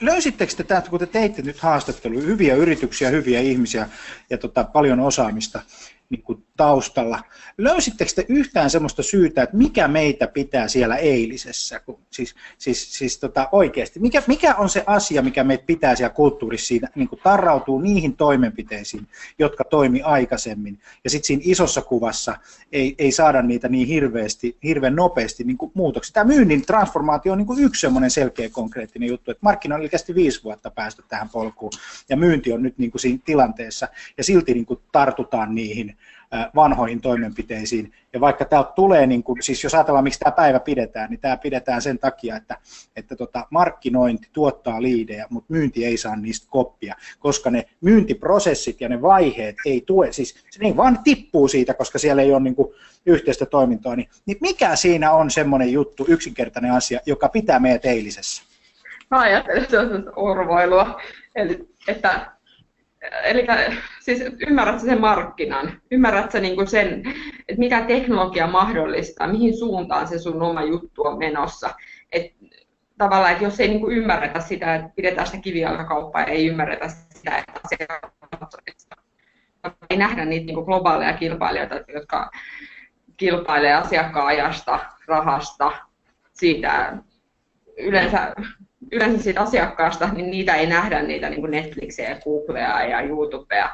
Löysittekö 0.00 0.52
te 0.56 0.62
täältä, 0.62 0.90
kun 0.90 0.98
te 0.98 1.06
teitte 1.06 1.42
nyt 1.42 1.58
haastatteluja, 1.58 2.26
hyviä 2.26 2.54
yrityksiä, 2.54 3.10
hyviä 3.10 3.40
ihmisiä 3.40 3.88
ja 4.30 4.38
tota, 4.38 4.64
paljon 4.64 5.00
osaamista, 5.00 5.60
niin 6.10 6.22
kuin 6.22 6.44
taustalla. 6.60 7.22
Löysittekö 7.58 8.10
te 8.14 8.26
yhtään 8.28 8.70
sellaista 8.70 9.02
syytä, 9.02 9.42
että 9.42 9.56
mikä 9.56 9.88
meitä 9.88 10.26
pitää 10.26 10.68
siellä 10.68 10.96
eilisessä, 10.96 11.80
siis, 12.10 12.34
siis, 12.58 12.98
siis 12.98 13.18
tota, 13.18 13.48
oikeasti, 13.52 14.00
mikä, 14.00 14.22
mikä 14.26 14.54
on 14.54 14.68
se 14.68 14.84
asia, 14.86 15.22
mikä 15.22 15.44
meitä 15.44 15.64
pitää 15.66 15.94
siellä 15.94 16.14
kulttuurissa 16.14 16.66
siinä, 16.66 16.88
niin 16.94 17.08
kuin 17.08 17.20
tarrautuu 17.24 17.80
niihin 17.80 18.16
toimenpiteisiin, 18.16 19.06
jotka 19.38 19.64
toimi 19.64 20.02
aikaisemmin, 20.02 20.78
ja 21.04 21.10
sitten 21.10 21.26
siinä 21.26 21.42
isossa 21.46 21.82
kuvassa 21.82 22.36
ei, 22.72 22.94
ei 22.98 23.12
saada 23.12 23.42
niitä 23.42 23.68
niin 23.68 23.86
hirveästi, 23.86 24.56
hirveän 24.64 24.96
nopeasti 24.96 25.44
niin 25.44 25.58
muutoksia. 25.74 26.12
Tämä 26.12 26.34
myynnin 26.34 26.66
transformaatio 26.66 27.32
on 27.32 27.38
niin 27.38 27.46
kuin 27.46 27.64
yksi 27.64 27.80
semmoinen 27.80 28.10
selkeä 28.10 28.48
konkreettinen 28.48 29.08
juttu, 29.08 29.30
että 29.30 29.44
markkinoilla 29.44 29.88
kesti 29.88 30.14
viisi 30.14 30.44
vuotta 30.44 30.70
päästä 30.70 31.02
tähän 31.08 31.28
polkuun, 31.28 31.72
ja 32.08 32.16
myynti 32.16 32.52
on 32.52 32.62
nyt 32.62 32.78
niin 32.78 32.90
kuin 32.90 33.00
siinä 33.00 33.18
tilanteessa, 33.24 33.88
ja 34.18 34.24
silti 34.24 34.54
niin 34.54 34.66
kuin 34.66 34.80
tartutaan 34.92 35.54
niihin 35.54 35.96
vanhoihin 36.54 37.00
toimenpiteisiin. 37.00 37.92
Ja 38.12 38.20
vaikka 38.20 38.44
täältä 38.44 38.72
tulee, 38.72 39.06
niin 39.06 39.22
kuin, 39.22 39.42
siis 39.42 39.64
jos 39.64 39.74
ajatellaan, 39.74 40.04
miksi 40.04 40.20
tämä 40.20 40.32
päivä 40.32 40.60
pidetään, 40.60 41.10
niin 41.10 41.20
tämä 41.20 41.36
pidetään 41.36 41.82
sen 41.82 41.98
takia, 41.98 42.36
että, 42.36 42.58
että 42.96 43.16
tota, 43.16 43.46
markkinointi 43.50 44.28
tuottaa 44.32 44.82
liidejä, 44.82 45.26
mutta 45.30 45.52
myynti 45.52 45.84
ei 45.84 45.96
saa 45.96 46.16
niistä 46.16 46.46
koppia, 46.50 46.94
koska 47.18 47.50
ne 47.50 47.66
myyntiprosessit 47.80 48.80
ja 48.80 48.88
ne 48.88 49.02
vaiheet 49.02 49.56
ei 49.66 49.82
tue, 49.86 50.12
siis 50.12 50.34
se 50.50 50.62
niin 50.62 50.76
vaan 50.76 50.98
tippuu 51.04 51.48
siitä, 51.48 51.74
koska 51.74 51.98
siellä 51.98 52.22
ei 52.22 52.32
ole 52.32 52.40
niin 52.40 52.56
kuin, 52.56 52.74
yhteistä 53.06 53.46
toimintoa, 53.46 53.96
niin, 53.96 54.08
niin 54.26 54.38
mikä 54.40 54.76
siinä 54.76 55.12
on 55.12 55.30
semmoinen 55.30 55.72
juttu, 55.72 56.04
yksinkertainen 56.08 56.72
asia, 56.72 57.00
joka 57.06 57.28
pitää 57.28 57.58
meidät 57.58 57.84
eilisessä? 57.84 58.42
Mä 59.10 59.20
ajattelen, 59.20 59.62
että 59.62 59.70
se 59.70 59.78
on 59.78 60.12
orvoilua, 60.16 61.00
eli 61.34 61.68
että 61.88 62.32
eli 63.24 63.46
siis 64.00 64.22
ymmärrätkö 64.48 64.80
sen 64.80 65.00
markkinan, 65.00 65.80
ymmärrätkö 65.90 66.40
niin 66.40 66.56
kuin 66.56 66.66
sen, 66.66 67.02
että 67.48 67.58
mitä 67.58 67.80
teknologia 67.80 68.46
mahdollistaa, 68.46 69.28
mihin 69.28 69.58
suuntaan 69.58 70.08
se 70.08 70.18
sun 70.18 70.42
oma 70.42 70.62
juttu 70.62 71.02
on 71.02 71.18
menossa. 71.18 71.74
Et 72.12 72.34
tavallaan, 72.98 73.32
että 73.32 73.44
jos 73.44 73.60
ei 73.60 73.68
niin 73.68 73.80
kuin 73.80 73.96
ymmärretä 73.96 74.40
sitä, 74.40 74.74
että 74.74 74.90
pidetään 74.96 75.26
sitä 75.26 75.42
kivijalkakauppaa 75.42 76.20
ja 76.20 76.26
ei 76.26 76.46
ymmärretä 76.46 76.88
sitä, 76.88 77.38
että 77.38 77.60
ei 79.90 79.96
nähdä 79.96 80.24
niitä 80.24 80.46
niin 80.46 80.54
kuin 80.54 80.66
globaaleja 80.66 81.12
kilpailijoita, 81.12 81.74
jotka 81.94 82.30
kilpailee 83.16 83.74
asiakkaan 83.74 84.26
ajasta, 84.26 84.78
rahasta, 85.06 85.72
siitä 86.32 86.96
yleensä 87.78 88.34
yleensä 88.92 89.22
siitä 89.22 89.40
asiakkaasta, 89.40 90.08
niin 90.12 90.30
niitä 90.30 90.54
ei 90.54 90.66
nähdä 90.66 91.02
niitä 91.02 91.30
niin 91.30 91.40
kuin 91.40 91.50
Netflixiä 91.50 92.10
ja 92.10 92.20
Googlea 92.20 92.84
ja 92.84 93.00
YouTubea 93.00 93.70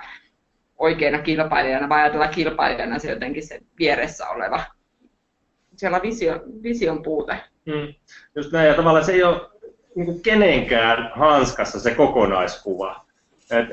oikeana 0.78 1.18
kilpailijana, 1.18 1.88
vaan 1.88 2.00
ajatella 2.00 2.28
kilpailijana 2.28 2.98
se 2.98 3.10
jotenkin 3.10 3.46
se 3.46 3.60
vieressä 3.78 4.28
oleva. 4.28 4.64
Siellä 5.76 5.96
on 5.96 6.02
visio, 6.02 6.42
vision 6.62 7.02
puute. 7.02 7.38
Hmm. 7.70 7.94
Just 8.34 8.52
näin, 8.52 8.68
ja 8.68 8.74
tavallaan 8.74 9.04
se 9.04 9.12
ei 9.12 9.22
ole 9.22 9.40
niin 9.94 10.06
kuin 10.06 10.22
kenenkään 10.22 11.10
hanskassa 11.14 11.80
se 11.80 11.94
kokonaiskuva. 11.94 13.06
Et, 13.50 13.68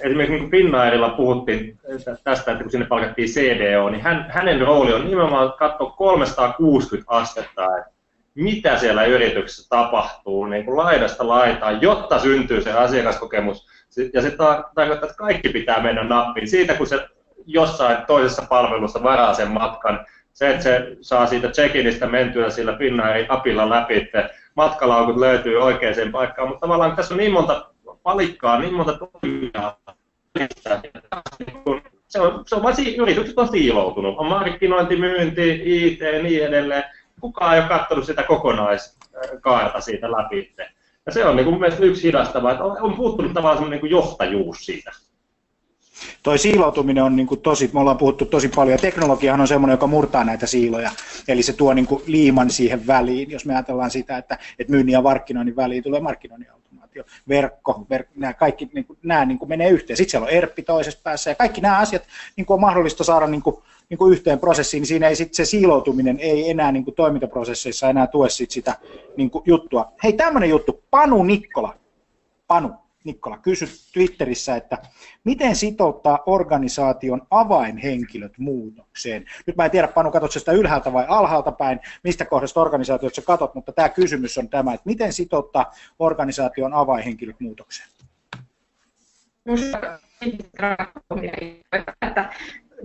esimerkiksi 0.00 0.40
niin 0.40 0.50
Finnairilla 0.50 1.08
puhuttiin 1.08 1.78
tästä, 2.24 2.52
että 2.52 2.64
kun 2.64 2.70
sinne 2.70 2.86
palkattiin 2.86 3.28
CDO, 3.28 3.90
niin 3.90 4.02
hän, 4.02 4.26
hänen 4.30 4.60
rooli 4.60 4.92
on 4.92 5.06
nimenomaan 5.10 5.52
katsoa 5.52 5.90
360 5.90 7.10
astetta, 7.10 7.78
että 7.78 7.97
mitä 8.38 8.78
siellä 8.78 9.04
yrityksessä 9.04 9.68
tapahtuu 9.68 10.46
niin 10.46 10.64
kuin 10.64 10.76
laidasta 10.76 11.28
laitaan, 11.28 11.82
jotta 11.82 12.18
syntyy 12.18 12.60
se 12.60 12.72
asiakaskokemus. 12.72 13.66
Ja 14.14 14.22
se 14.22 14.30
tarkoittaa, 14.30 14.94
että 14.94 15.18
kaikki 15.18 15.48
pitää 15.48 15.82
mennä 15.82 16.04
nappiin. 16.04 16.48
Siitä, 16.48 16.74
kun 16.74 16.86
se 16.86 17.08
jossain 17.46 17.96
toisessa 18.06 18.42
palvelussa 18.48 19.02
varaa 19.02 19.34
sen 19.34 19.50
matkan, 19.50 20.06
se, 20.32 20.50
että 20.50 20.62
se 20.62 20.96
saa 21.00 21.26
siitä 21.26 21.48
check-inistä 21.48 22.06
mentyä 22.06 22.50
sillä 22.50 22.76
Finnairin 22.76 23.26
apilla 23.28 23.70
läpi, 23.70 23.96
että 23.96 24.30
matkalaukut 24.54 25.16
löytyy 25.16 25.56
oikeaan 25.56 26.12
paikkaan, 26.12 26.48
mutta 26.48 26.60
tavallaan 26.60 26.96
tässä 26.96 27.14
on 27.14 27.18
niin 27.18 27.32
monta 27.32 27.66
palikkaa, 28.02 28.60
niin 28.60 28.74
monta 28.74 28.98
toimijaa, 28.98 29.78
se 32.08 32.20
on, 32.20 32.42
se 32.46 32.54
on 32.54 32.62
vain 32.62 32.96
yritykset 32.96 33.38
on 33.38 33.48
siiloutunut. 33.48 34.18
On 34.18 34.26
markkinointi, 34.26 34.96
myynti, 34.96 35.62
IT 35.64 36.00
ja 36.00 36.22
niin 36.22 36.46
edelleen 36.46 36.84
kukaan 37.20 37.54
ei 37.54 37.60
ole 37.60 37.68
katsonut 37.68 38.06
sitä 38.06 38.22
kokonaiskaarta 38.22 39.80
siitä 39.80 40.12
läpi. 40.12 40.54
Ja 41.06 41.12
se 41.12 41.24
on 41.24 41.36
niin 41.36 41.44
kuin 41.44 41.54
mun 41.54 41.60
mielestä 41.60 41.84
yksi 41.84 42.02
hidastava, 42.02 42.50
että 42.50 42.64
on 42.64 42.96
puuttunut 42.96 43.32
tavallaan 43.32 43.70
niin 43.70 43.80
kuin 43.80 43.90
johtajuus 43.90 44.66
siitä. 44.66 44.92
Toi 46.22 46.38
siiloutuminen 46.38 47.04
on 47.04 47.16
niin 47.16 47.26
kuin 47.26 47.40
tosi, 47.40 47.70
me 47.72 47.80
ollaan 47.80 47.98
puhuttu 47.98 48.24
tosi 48.24 48.48
paljon, 48.48 48.78
teknologiahan 48.78 49.40
on 49.40 49.48
semmoinen, 49.48 49.74
joka 49.74 49.86
murtaa 49.86 50.24
näitä 50.24 50.46
siiloja, 50.46 50.90
eli 51.28 51.42
se 51.42 51.52
tuo 51.52 51.74
niin 51.74 51.86
kuin 51.86 52.02
liiman 52.06 52.50
siihen 52.50 52.86
väliin, 52.86 53.30
jos 53.30 53.46
me 53.46 53.54
ajatellaan 53.54 53.90
sitä, 53.90 54.18
että, 54.18 54.38
että 54.58 54.70
myynnin 54.70 54.92
ja 54.92 55.02
markkinoinnin 55.02 55.56
väliin 55.56 55.82
tulee 55.82 56.00
markkinoinnin 56.00 56.48
automaatio, 56.88 57.04
verkko, 57.28 57.86
verk, 57.90 58.08
nämä 58.14 58.32
kaikki 58.32 58.70
niin 58.72 58.84
kuin, 58.84 58.98
nämä 59.02 59.24
niin 59.24 59.38
kuin 59.38 59.48
menee 59.48 59.70
yhteen. 59.70 59.96
Sitten 59.96 60.10
siellä 60.10 60.24
on 60.24 60.32
ERPpi 60.32 60.62
toisessa 60.62 61.00
päässä, 61.04 61.30
ja 61.30 61.34
kaikki 61.34 61.60
nämä 61.60 61.78
asiat 61.78 62.02
niin 62.36 62.46
kuin 62.46 62.54
on 62.54 62.60
mahdollista 62.60 63.04
saada 63.04 63.26
niin 63.26 63.42
kuin 63.42 63.56
niin 63.90 63.98
kuin 63.98 64.12
yhteen 64.12 64.38
prosessiin, 64.38 64.80
niin 64.80 64.88
siinä 64.88 65.08
ei 65.08 65.16
sit 65.16 65.34
se 65.34 65.44
siiloutuminen 65.44 66.20
ei 66.20 66.50
enää 66.50 66.72
niin 66.72 66.84
kuin 66.84 66.94
toimintaprosesseissa 66.94 67.88
enää 67.88 68.06
tue 68.06 68.28
sit 68.30 68.50
sitä 68.50 68.76
niin 69.16 69.30
kuin 69.30 69.42
juttua. 69.46 69.92
Hei, 70.04 70.12
tämmöinen 70.12 70.50
juttu, 70.50 70.84
Panu 70.90 71.22
Nikkola, 71.22 71.74
Panu 72.46 72.70
Nikkola 73.04 73.38
kysy 73.38 73.66
Twitterissä, 73.92 74.56
että 74.56 74.78
miten 75.24 75.56
sitouttaa 75.56 76.22
organisaation 76.26 77.22
avainhenkilöt 77.30 78.38
muutokseen? 78.38 79.24
Nyt 79.46 79.56
mä 79.56 79.64
en 79.64 79.70
tiedä, 79.70 79.88
Panu, 79.88 80.10
katsot 80.10 80.32
sitä 80.32 80.52
ylhäältä 80.52 80.92
vai 80.92 81.04
alhaalta 81.08 81.52
päin, 81.52 81.80
mistä 82.04 82.24
kohdasta 82.24 82.60
organisaatiot 82.60 83.14
sä 83.14 83.22
katot, 83.22 83.54
mutta 83.54 83.72
tämä 83.72 83.88
kysymys 83.88 84.38
on 84.38 84.48
tämä, 84.48 84.74
että 84.74 84.86
miten 84.86 85.12
sitouttaa 85.12 85.72
organisaation 85.98 86.74
avainhenkilöt 86.74 87.40
muutokseen? 87.40 87.88
että 92.02 92.30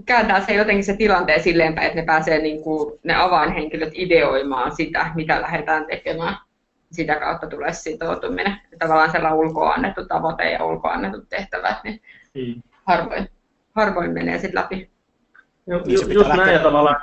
kääntää 0.06 0.46
se 0.46 0.54
jotenkin 0.54 0.84
se 0.84 0.98
tilanteen 0.98 1.44
silleen 1.44 1.82
että 1.82 1.96
ne 1.96 2.06
pääsee 2.06 2.40
niin 2.40 2.64
kuin, 2.64 3.00
ne 3.04 3.16
avainhenkilöt 3.16 3.94
ideoimaan 3.94 4.76
sitä, 4.76 5.12
mitä 5.16 5.42
lähdetään 5.42 5.86
tekemään. 5.86 6.38
Sitä 6.94 7.16
kautta 7.16 7.48
tulee 7.48 7.74
sitoutuminen. 7.74 8.58
Tavallaan 8.80 9.12
siellä 9.12 9.34
ulkoa 9.34 9.74
annettu 9.74 10.06
tavoite 10.06 10.52
ja 10.52 10.66
ulkoa 10.66 10.92
annetut 10.92 11.30
tehtävät, 11.30 11.84
niin 11.84 12.02
hmm. 12.36 12.64
harvoin, 12.84 13.30
harvoin 13.76 14.12
menee 14.12 14.40
sitten 14.40 14.62
läpi. 14.64 14.90
Ju, 15.68 15.78
ju, 15.86 16.08
just 16.10 16.34
näin 16.34 16.54
ja 16.54 16.60
tavallaan, 16.60 16.96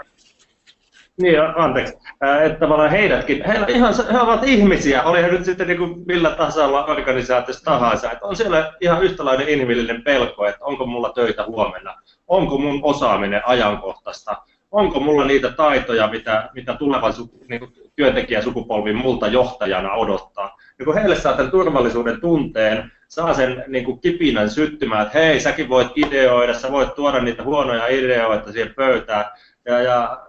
niin, 1.22 1.40
anteeksi. 1.56 1.98
Että 2.44 2.58
tavallaan 2.58 2.90
heidätkin, 2.90 3.44
he, 3.46 3.64
ihan, 3.68 3.94
he 4.12 4.20
ovat 4.20 4.44
ihmisiä, 4.44 5.02
oli 5.02 5.22
he 5.22 5.28
nyt 5.28 5.44
sitten 5.44 5.66
niin 5.66 5.78
kuin 5.78 6.02
millä 6.06 6.30
tasolla 6.30 6.84
organisaatiossa 6.84 7.64
tahansa. 7.64 8.12
Että 8.12 8.26
on 8.26 8.36
siellä 8.36 8.72
ihan 8.80 9.02
yhtälainen 9.02 9.48
inhimillinen 9.48 10.02
pelko, 10.02 10.46
että 10.46 10.64
onko 10.64 10.86
mulla 10.86 11.12
töitä 11.12 11.44
huomenna, 11.44 11.96
onko 12.28 12.58
mun 12.58 12.80
osaaminen 12.82 13.42
ajankohtaista, 13.46 14.36
onko 14.70 15.00
mulla 15.00 15.24
niitä 15.24 15.50
taitoja, 15.50 16.08
mitä, 16.08 16.50
mitä 16.54 16.74
tuleva 16.74 17.10
niin 17.48 17.72
työntekijäsukupolvi 17.96 18.92
multa 18.92 19.26
johtajana 19.26 19.92
odottaa. 19.92 20.56
Ja 20.78 20.84
kun 20.84 20.94
heille 20.94 21.16
saa 21.16 21.36
tämän 21.36 21.50
turvallisuuden 21.50 22.20
tunteen, 22.20 22.92
saa 23.08 23.34
sen 23.34 23.64
niin 23.68 23.84
kuin 23.84 24.00
kipinän 24.00 24.50
syttymään, 24.50 25.06
että 25.06 25.18
hei, 25.18 25.40
säkin 25.40 25.68
voit 25.68 25.88
ideoida, 25.96 26.54
sä 26.54 26.72
voit 26.72 26.94
tuoda 26.94 27.20
niitä 27.20 27.42
huonoja 27.42 27.86
ideoita 27.86 28.52
siihen 28.52 28.74
pöytään, 28.74 29.24
ja, 29.64 29.80
ja 29.80 30.26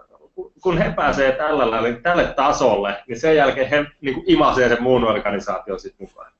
kun 0.62 0.78
he 0.78 0.92
pääsee 0.96 1.32
tällä 1.32 1.80
niin 1.80 2.02
tälle 2.02 2.24
tasolle, 2.24 3.04
niin 3.08 3.20
sen 3.20 3.36
jälkeen 3.36 3.70
he 3.70 3.84
niin 4.00 4.14
kuin 4.14 4.24
imasee 4.26 4.68
sen 4.68 4.82
muun 4.82 5.04
organisaation 5.04 5.80
sitten 5.80 6.06
mukaan. 6.08 6.32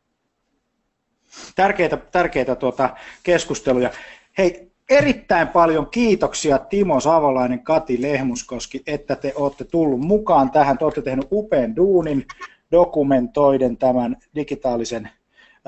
Tärkeitä, 1.56 1.96
tärkeitä 1.96 2.54
tuota 2.54 2.90
keskusteluja. 3.22 3.90
Hei, 4.38 4.71
erittäin 4.90 5.48
paljon 5.48 5.90
kiitoksia 5.90 6.58
Timo 6.58 7.00
Savolainen, 7.00 7.64
Kati 7.64 8.02
Lehmuskoski, 8.02 8.82
että 8.86 9.16
te 9.16 9.32
olette 9.36 9.64
tullut 9.64 10.00
mukaan 10.00 10.50
tähän. 10.50 10.78
Te 10.78 10.84
olette 10.84 11.02
tehneet 11.02 11.28
upean 11.32 11.76
duunin 11.76 12.26
dokumentoiden 12.72 13.76
tämän 13.76 14.16
digitaalisen 14.34 15.10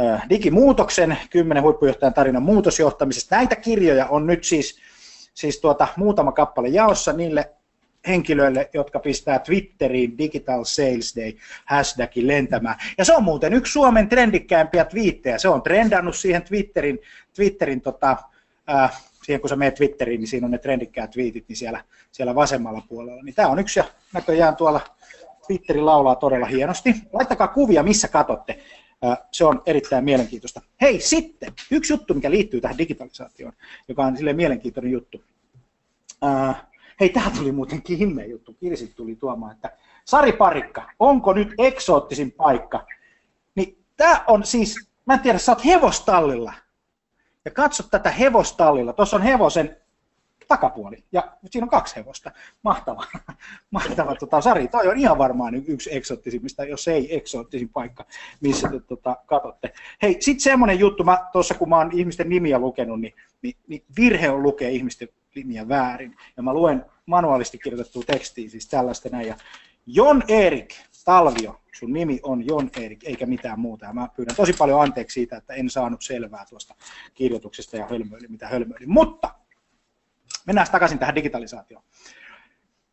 äh, 0.01 0.29
digimuutoksen, 0.29 1.17
kymmenen 1.31 1.63
huippujohtajan 1.63 2.15
tarinan 2.15 2.43
muutosjohtamisesta. 2.43 3.37
Näitä 3.37 3.57
kirjoja 3.57 4.07
on 4.07 4.27
nyt 4.27 4.45
siis, 4.45 4.79
siis 5.35 5.61
tuota, 5.61 5.89
muutama 5.97 6.33
kappale 6.33 6.69
jaossa 6.69 7.13
niille 7.13 7.51
henkilöille, 8.09 8.71
jotka 8.75 8.99
pistää 8.99 9.39
Twitteriin 9.39 10.19
Digital 10.19 10.65
Sales 10.65 11.17
Day 11.17 11.33
hashtagin 11.65 12.27
lentämään. 12.27 12.77
Ja 12.99 13.05
se 13.05 13.15
on 13.15 13.25
muuten 13.25 13.55
yksi 13.55 13.73
Suomen 13.73 14.09
trendikkäimpiä 14.09 14.85
twiittejä. 14.85 15.39
Se 15.39 15.49
on 15.49 15.63
trendannut 15.63 16.17
siihen 16.17 16.43
Twitterin, 16.43 16.99
Twitterin 17.37 17.81
tota, 17.81 18.17
äh, 18.71 19.03
siihen 19.25 19.41
kun 19.41 19.51
sä 19.51 19.57
menet 19.57 19.75
Twitteriin, 19.75 20.21
niin 20.21 20.29
siinä 20.29 20.45
on 20.45 20.51
ne 20.51 20.59
trendikkäät 20.59 21.11
twiitit 21.11 21.49
niin 21.49 21.57
siellä, 21.57 21.85
siellä 22.13 22.35
vasemmalla 22.35 22.83
puolella. 22.89 23.23
Niin 23.23 23.35
tämä 23.35 23.49
on 23.49 23.59
yksi 23.59 23.81
ja 23.81 23.85
näköjään 24.13 24.57
tuolla 24.57 24.81
Twitteri 25.47 25.81
laulaa 25.81 26.15
todella 26.15 26.47
hienosti. 26.47 26.95
Laittakaa 27.13 27.49
kuvia, 27.49 27.83
missä 27.83 28.09
katsotte. 28.09 28.59
Se 29.33 29.45
on 29.45 29.63
erittäin 29.67 30.05
mielenkiintoista. 30.05 30.61
Hei, 30.81 31.01
sitten 31.01 31.53
yksi 31.71 31.93
juttu, 31.93 32.15
mikä 32.15 32.31
liittyy 32.31 32.61
tähän 32.61 32.79
digitalisaatioon, 32.79 33.53
joka 33.89 34.05
on 34.05 34.17
sille 34.17 34.33
mielenkiintoinen 34.33 34.93
juttu. 34.93 35.23
Hei, 37.01 37.09
tämä 37.09 37.31
tuli 37.31 37.53
muutenkin 37.53 37.99
himmeen 37.99 38.31
juttu. 38.31 38.53
Kirsi 38.61 38.93
tuli 38.97 39.17
tuomaan, 39.17 39.55
että 39.55 39.73
Sari 40.05 40.33
Parikka, 40.33 40.91
onko 40.99 41.33
nyt 41.33 41.49
eksoottisin 41.59 42.33
paikka? 42.33 42.87
Niin 43.55 43.85
tämä 43.97 44.25
on 44.27 44.45
siis, 44.45 44.89
mä 45.07 45.15
en 45.15 45.21
tiedä, 45.21 45.39
sä 45.39 45.53
oot 45.53 45.65
hevostallilla. 45.65 46.53
Ja 47.45 47.51
katso 47.51 47.83
tätä 47.83 48.11
hevostallilla. 48.11 48.93
Tuossa 48.93 49.17
on 49.17 49.23
hevosen 49.23 49.77
takapuoli. 50.49 51.05
Ja 51.13 51.37
siinä 51.51 51.65
on 51.65 51.71
kaksi 51.71 51.97
hevosta. 51.97 52.31
Mahtava. 52.63 53.05
Mahtava 53.71 54.15
tota, 54.15 54.41
Sari. 54.41 54.69
Toi 54.69 54.89
on 54.89 54.99
ihan 54.99 55.19
varmaan 55.19 55.55
yksi 55.55 55.97
eksoottisimmista, 55.97 56.65
jos 56.65 56.89
ei 56.89 57.17
eksoottisin 57.17 57.69
paikka, 57.69 58.07
missä 58.41 58.69
te 58.69 58.81
tota, 58.81 59.17
katsotte. 59.27 59.73
Hei, 60.03 60.17
sitten 60.21 60.43
semmoinen 60.43 60.79
juttu, 60.79 61.05
mä 61.05 61.19
tuossa 61.33 61.55
kun 61.55 61.69
mä 61.69 61.77
oon 61.77 61.91
ihmisten 61.93 62.29
nimiä 62.29 62.59
lukenut, 62.59 63.01
niin, 63.01 63.15
niin, 63.43 63.57
niin 63.67 63.85
virhe 63.97 64.31
on 64.31 64.43
lukea 64.43 64.69
ihmisten 64.69 65.09
nimiä 65.35 65.69
väärin. 65.69 66.17
Ja 66.37 66.43
mä 66.43 66.55
luen 66.55 66.85
manuaalisti 67.07 67.59
kirjoitettua 67.59 68.03
tekstiä, 68.07 68.49
siis 68.49 68.69
tällaista 68.69 69.09
näin. 69.09 69.29
Ja 69.29 69.35
Jon 69.87 70.23
Erik 70.29 70.75
Talvio, 71.05 71.61
sun 71.75 71.93
nimi 71.93 72.21
on 72.23 72.47
Jon 72.47 72.71
Erik, 72.77 73.05
eikä 73.05 73.27
mitään 73.27 73.61
muuta. 73.61 73.87
Ja 73.87 73.93
mä 73.93 74.09
pyydän 74.17 74.37
tosi 74.37 74.53
paljon 74.53 74.83
anteeksi 74.83 75.15
siitä, 75.15 75.37
että 75.37 75.55
en 75.55 75.71
saanut 75.71 76.03
selvää 76.03 76.45
tuosta 76.49 76.75
kirjoituksesta 77.15 77.77
ja 77.77 77.87
hölmöilin, 77.87 78.33
mitä 78.33 78.49
hölmöilin. 78.49 78.91
Mutta 78.91 79.35
mennään 80.47 80.67
takaisin 80.73 80.99
tähän 80.99 81.15
digitalisaatioon. 81.15 81.85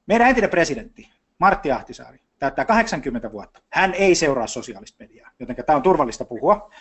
Meidän 0.05 0.27
entinen 0.27 0.49
presidentti, 0.49 1.09
Martti 1.39 1.71
Ahtisaari, 1.71 2.19
täyttää 2.39 2.65
80 2.65 3.31
vuotta. 3.31 3.61
Hän 3.69 3.93
ei 3.93 4.15
seuraa 4.15 4.47
sosiaalista 4.47 5.03
mediaa, 5.03 5.31
joten 5.39 5.55
tämä 5.65 5.75
on 5.77 5.83
turvallista 5.83 6.25
puhua, 6.25 6.71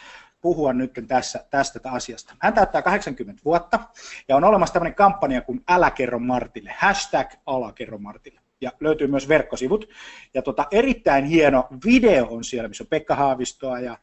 puhua 0.40 0.72
nyt 0.72 0.92
tässä, 1.08 1.44
tästä 1.50 1.80
asiasta. 1.84 2.34
Hän 2.38 2.54
täyttää 2.54 2.82
80 2.82 3.42
vuotta 3.44 3.80
ja 4.28 4.36
on 4.36 4.44
olemassa 4.44 4.72
tämmöinen 4.72 4.94
kampanja 4.94 5.40
kuin 5.40 5.60
Älä 5.68 5.90
kerro 5.90 6.18
Martille, 6.18 6.74
hashtag 6.78 7.30
Älä 7.48 7.72
kerro 7.72 7.98
Martille 7.98 8.40
ja 8.60 8.70
löytyy 8.80 9.06
myös 9.06 9.28
verkkosivut. 9.28 9.88
Ja 10.34 10.42
tota, 10.42 10.66
erittäin 10.70 11.24
hieno 11.24 11.68
video 11.84 12.26
on 12.30 12.44
siellä, 12.44 12.68
missä 12.68 12.84
on 12.84 12.88
Pekka 12.88 13.14
Haavistoa 13.14 13.80
ja, 13.80 13.98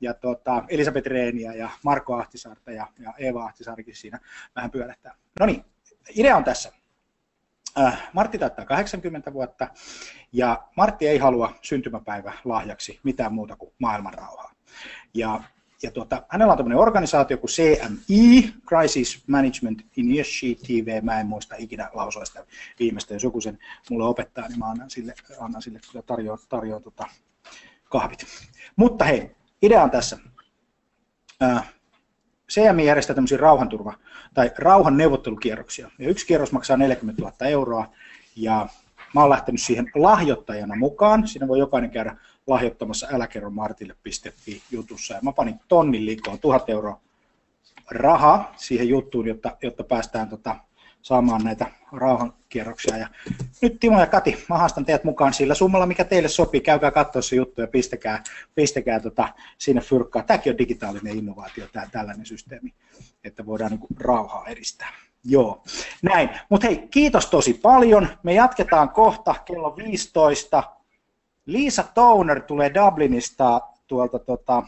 ja 0.00 0.14
tota, 0.14 0.64
Elisabeth 0.68 1.06
Reeniä 1.06 1.52
ja 1.54 1.70
Marko 1.84 2.14
Ahtisaarta 2.14 2.70
ja, 2.70 2.86
ja 2.98 3.14
Eeva 3.18 3.44
Ahtisaarikin 3.44 3.96
siinä 3.96 4.18
vähän 4.56 4.70
pyörähtää. 4.70 5.14
No 5.40 5.46
niin, 5.46 5.64
idea 6.14 6.36
on 6.36 6.44
tässä. 6.44 6.72
Äh, 7.78 8.10
Martti 8.12 8.38
täyttää 8.38 8.64
80 8.64 9.32
vuotta 9.32 9.68
ja 10.32 10.68
Martti 10.76 11.08
ei 11.08 11.18
halua 11.18 11.54
syntymäpäivä 11.62 12.32
lahjaksi 12.44 13.00
mitään 13.02 13.32
muuta 13.32 13.56
kuin 13.56 13.72
maailmanrauhaa. 13.78 14.52
Ja 15.14 15.42
ja 15.82 15.90
tuota, 15.90 16.22
hänellä 16.28 16.52
on 16.52 16.56
tämmöinen 16.56 16.78
organisaatio 16.78 17.38
kuin 17.38 17.50
CMI, 17.50 18.54
Crisis 18.68 19.22
Management 19.26 19.82
Initiative, 19.96 21.00
mä 21.00 21.20
en 21.20 21.26
muista 21.26 21.54
ikinä 21.58 21.90
lausua 21.92 22.24
sitä 22.24 22.44
viimeistä, 22.78 23.14
jos 23.14 23.22
joku 23.22 23.40
sen 23.40 23.58
mulle 23.90 24.04
opettaa, 24.04 24.48
niin 24.48 24.58
mä 24.58 24.70
annan 24.70 24.90
sille, 24.90 25.14
annan 25.40 25.62
sille 25.62 25.80
kyllä 25.90 26.02
tarjoa, 26.02 26.38
tarjoa 26.48 26.80
tota 26.80 27.06
kahvit. 27.84 28.26
Mutta 28.76 29.04
hei, 29.04 29.36
idea 29.62 29.82
on 29.82 29.90
tässä. 29.90 30.18
CMI 32.50 32.86
järjestää 32.86 33.14
tämmöisiä 33.14 33.38
rauhanturva- 33.38 33.98
tai 34.34 34.50
rauhan 34.58 34.96
neuvottelukierroksia. 34.96 35.90
Ja 35.98 36.08
yksi 36.08 36.26
kierros 36.26 36.52
maksaa 36.52 36.76
40 36.76 37.22
000 37.22 37.46
euroa, 37.46 37.92
ja 38.36 38.68
mä 39.14 39.20
oon 39.20 39.30
lähtenyt 39.30 39.62
siihen 39.62 39.90
lahjoittajana 39.94 40.76
mukaan. 40.76 41.28
Siinä 41.28 41.48
voi 41.48 41.58
jokainen 41.58 41.90
käydä 41.90 42.16
lahjoittamassa 42.46 43.08
äläkerromartille.fi 43.10 44.62
jutussa. 44.70 45.14
Ja 45.14 45.20
mä 45.22 45.32
panin 45.32 45.60
tonnin 45.68 46.06
likoon, 46.06 46.38
tuhat 46.38 46.70
euroa 46.70 47.00
rahaa 47.90 48.54
siihen 48.56 48.88
juttuun, 48.88 49.28
jotta, 49.28 49.56
jotta 49.62 49.84
päästään 49.84 50.28
tota, 50.28 50.56
saamaan 51.02 51.44
näitä 51.44 51.66
rauhankierroksia. 51.92 52.96
Ja 52.96 53.08
nyt 53.62 53.80
Timo 53.80 54.00
ja 54.00 54.06
Kati, 54.06 54.44
mä 54.48 54.58
haastan 54.58 54.84
teidät 54.84 55.04
mukaan 55.04 55.32
sillä 55.32 55.54
summalla, 55.54 55.86
mikä 55.86 56.04
teille 56.04 56.28
sopii. 56.28 56.60
Käykää 56.60 56.90
katsoa 56.90 57.22
se 57.22 57.36
juttu 57.36 57.60
ja 57.60 57.66
pistäkää, 57.66 58.22
pistäkää 58.54 59.00
tota, 59.00 59.28
sinne 59.58 59.80
fyrkkaa. 59.80 60.22
Tämäkin 60.22 60.52
on 60.52 60.58
digitaalinen 60.58 61.18
innovaatio, 61.18 61.66
tämä 61.72 61.86
tällainen 61.92 62.26
systeemi, 62.26 62.74
että 63.24 63.46
voidaan 63.46 63.70
niin 63.70 63.80
kuin, 63.80 63.96
rauhaa 64.00 64.46
edistää. 64.46 64.92
Joo, 65.24 65.62
näin. 66.02 66.28
Mutta 66.48 66.66
hei, 66.66 66.88
kiitos 66.90 67.26
tosi 67.26 67.54
paljon. 67.54 68.08
Me 68.22 68.34
jatketaan 68.34 68.88
kohta 68.88 69.34
kello 69.44 69.76
15 69.76 70.62
Liisa 71.46 71.84
Towner 71.94 72.42
tulee 72.42 72.74
Dublinista 72.74 73.60
tuolta 73.86 74.18
tota, 74.18 74.62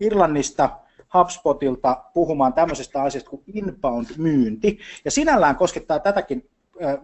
Irlannista 0.00 0.78
HubSpotilta 1.14 2.04
puhumaan 2.14 2.52
tämmöisestä 2.52 3.02
asiasta 3.02 3.30
kuin 3.30 3.42
inbound-myynti. 3.54 4.78
Ja 5.04 5.10
sinällään 5.10 5.56
koskettaa 5.56 5.98
tätäkin 5.98 6.48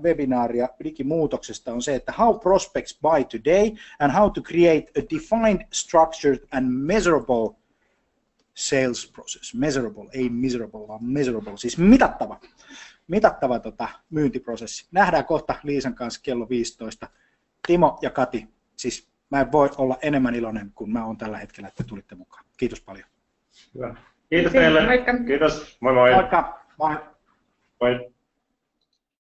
webinaaria 0.03 0.69
digimuutoksesta 0.85 1.73
on 1.73 1.83
se, 1.83 1.95
että 1.95 2.15
how 2.19 2.41
prospects 2.41 2.99
buy 3.03 3.25
today 3.25 3.77
and 3.99 4.13
how 4.13 4.33
to 4.33 4.41
create 4.41 5.01
a 5.01 5.03
defined, 5.15 5.67
structured 5.73 6.39
and 6.51 6.67
measurable 6.71 7.57
sales 8.55 9.13
process. 9.15 9.55
Measurable, 9.55 10.09
ei 10.13 10.29
miserable, 10.29 10.89
vaan 10.89 11.05
measurable, 11.05 11.57
siis 11.57 11.79
mitattava, 11.79 12.41
mitattava 13.09 13.59
tota, 13.59 13.89
myyntiprosessi. 14.11 14.87
Nähdään 14.93 15.25
kohta 15.25 15.55
Liisan 15.63 15.95
kanssa 15.95 16.21
kello 16.23 16.49
15. 16.49 17.09
Timo 17.67 17.99
ja 18.03 18.11
Kati, 18.11 18.49
siis 18.79 19.09
mä 19.31 19.41
en 19.41 19.53
voi 19.53 19.71
olla 19.79 19.99
enemmän 20.03 20.35
iloinen 20.35 20.73
kuin 20.75 20.91
mä 20.91 21.05
oon 21.05 21.17
tällä 21.17 21.39
hetkellä, 21.39 21.69
että 21.69 21.85
tulitte 21.85 22.15
mukaan. 22.15 22.45
Kiitos 22.57 22.81
paljon. 22.81 23.09
Hyvä. 23.75 23.95
Kiitos 24.31 24.53
teille. 24.53 24.87
Moikka. 24.87 25.13
Kiitos. 25.27 25.79
Moi 25.81 25.95
moi. 25.95 26.15
Moikka. 26.15 26.61
Moi. 26.79 26.97
Moi. 27.81 28.11